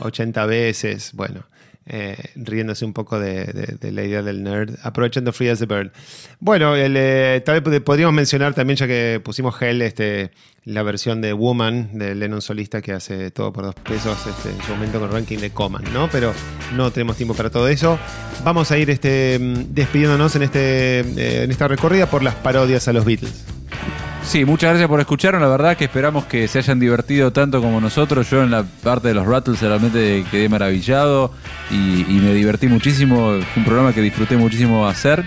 80 0.00 0.46
veces. 0.46 1.12
Bueno, 1.14 1.44
eh, 1.86 2.16
riéndose 2.36 2.84
un 2.84 2.92
poco 2.92 3.18
de, 3.18 3.76
la 3.82 4.02
idea 4.04 4.22
del 4.22 4.42
nerd, 4.44 4.76
aprovechando 4.82 5.32
Free 5.32 5.48
as 5.48 5.62
a 5.62 5.66
Bird. 5.66 5.90
Bueno, 6.38 6.76
el, 6.76 6.94
eh, 6.96 7.42
tal 7.44 7.60
vez 7.60 7.64
pod- 7.80 7.82
podríamos 7.84 8.14
mencionar 8.14 8.54
también, 8.54 8.76
ya 8.76 8.86
que 8.86 9.20
pusimos 9.22 9.60
Hell, 9.60 9.82
este, 9.82 10.30
la 10.64 10.84
versión 10.84 11.20
de 11.20 11.32
Woman 11.32 11.98
de 11.98 12.14
Lennon 12.14 12.40
solista 12.40 12.80
que 12.80 12.92
hace 12.92 13.32
todo 13.32 13.52
por 13.52 13.64
dos 13.64 13.74
pesos 13.74 14.16
este, 14.28 14.50
en 14.50 14.62
su 14.62 14.72
momento 14.74 15.00
con 15.00 15.10
ranking 15.10 15.38
de 15.38 15.50
Coman, 15.50 15.82
¿no? 15.92 16.08
Pero 16.10 16.32
no 16.76 16.92
tenemos 16.92 17.16
tiempo 17.16 17.34
para 17.34 17.50
todo 17.50 17.66
eso. 17.66 17.98
Vamos 18.44 18.70
a 18.70 18.78
ir 18.78 18.88
este, 18.90 19.38
mm, 19.40 19.74
despidiéndonos 19.74 20.36
en, 20.36 20.42
este, 20.44 21.00
eh, 21.00 21.42
en 21.42 21.50
esta 21.50 21.66
recorrida 21.66 22.06
por 22.06 22.22
las 22.22 22.36
parodias 22.36 22.86
a 22.86 22.92
los 22.92 23.04
Beatles. 23.04 23.44
Sí, 24.24 24.44
muchas 24.44 24.70
gracias 24.70 24.88
por 24.88 25.00
escucharnos. 25.00 25.42
La 25.42 25.48
verdad 25.48 25.76
que 25.76 25.84
esperamos 25.84 26.24
que 26.26 26.46
se 26.48 26.58
hayan 26.58 26.78
divertido 26.78 27.32
tanto 27.32 27.60
como 27.60 27.80
nosotros. 27.80 28.30
Yo 28.30 28.42
en 28.42 28.50
la 28.50 28.62
parte 28.62 29.08
de 29.08 29.14
los 29.14 29.26
Rattles 29.26 29.60
realmente 29.60 30.24
quedé 30.30 30.48
maravillado 30.48 31.32
y, 31.70 31.74
me 32.08 32.32
divertí 32.32 32.68
muchísimo. 32.68 33.32
Fue 33.52 33.60
un 33.60 33.64
programa 33.64 33.92
que 33.92 34.00
disfruté 34.00 34.36
muchísimo 34.36 34.86
hacer. 34.86 35.24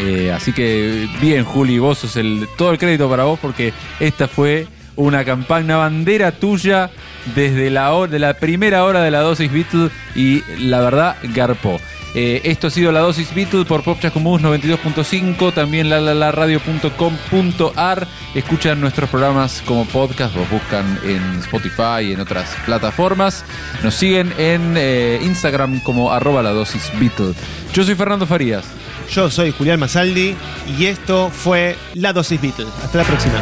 Eh, 0.00 0.32
así 0.32 0.52
que 0.52 1.08
bien, 1.20 1.44
Juli, 1.44 1.78
vos 1.78 1.98
sos 1.98 2.16
el, 2.16 2.46
todo 2.58 2.72
el 2.72 2.78
crédito 2.78 3.08
para 3.08 3.24
vos 3.24 3.38
porque 3.40 3.72
esta 4.00 4.28
fue 4.28 4.66
una 4.96 5.24
campaña, 5.24 5.64
una 5.64 5.76
bandera 5.78 6.32
tuya 6.32 6.90
desde 7.34 7.70
la, 7.70 7.92
hora- 7.92 8.10
de 8.12 8.18
la 8.18 8.34
primera 8.34 8.84
hora 8.84 9.02
de 9.02 9.10
la 9.10 9.20
dosis 9.20 9.50
Beatle 9.52 9.90
y 10.14 10.42
la 10.58 10.80
verdad 10.80 11.16
garpó. 11.34 11.80
Eh, 12.14 12.40
esto 12.44 12.68
ha 12.68 12.70
sido 12.70 12.92
la 12.92 13.00
dosis 13.00 13.34
Beatle 13.34 13.64
por 13.64 13.82
Pop 13.82 13.98
Chascomús 14.00 14.40
92.5, 14.40 15.52
también 15.52 15.90
la, 15.90 16.00
la, 16.00 16.32
radio.com.ar. 16.32 18.06
Escuchan 18.34 18.80
nuestros 18.80 19.10
programas 19.10 19.62
como 19.66 19.84
podcast, 19.86 20.34
los 20.36 20.48
buscan 20.48 20.98
en 21.04 21.40
Spotify 21.40 22.04
y 22.08 22.12
en 22.12 22.20
otras 22.20 22.54
plataformas. 22.64 23.44
Nos 23.82 23.94
siguen 23.94 24.32
en 24.38 24.74
eh, 24.76 25.20
Instagram 25.22 25.80
como 25.80 26.12
arroba 26.12 26.42
la 26.42 26.50
dosis 26.50 26.90
Beatle. 27.00 27.34
Yo 27.72 27.84
soy 27.84 27.94
Fernando 27.94 28.26
Farías. 28.26 28.64
Yo 29.10 29.30
soy 29.30 29.50
Julián 29.50 29.80
Masaldi 29.80 30.34
y 30.78 30.86
esto 30.86 31.30
fue 31.30 31.76
La 31.94 32.12
Dosis 32.12 32.40
Beatles. 32.40 32.68
Hasta 32.82 32.98
la 32.98 33.04
próxima. 33.04 33.40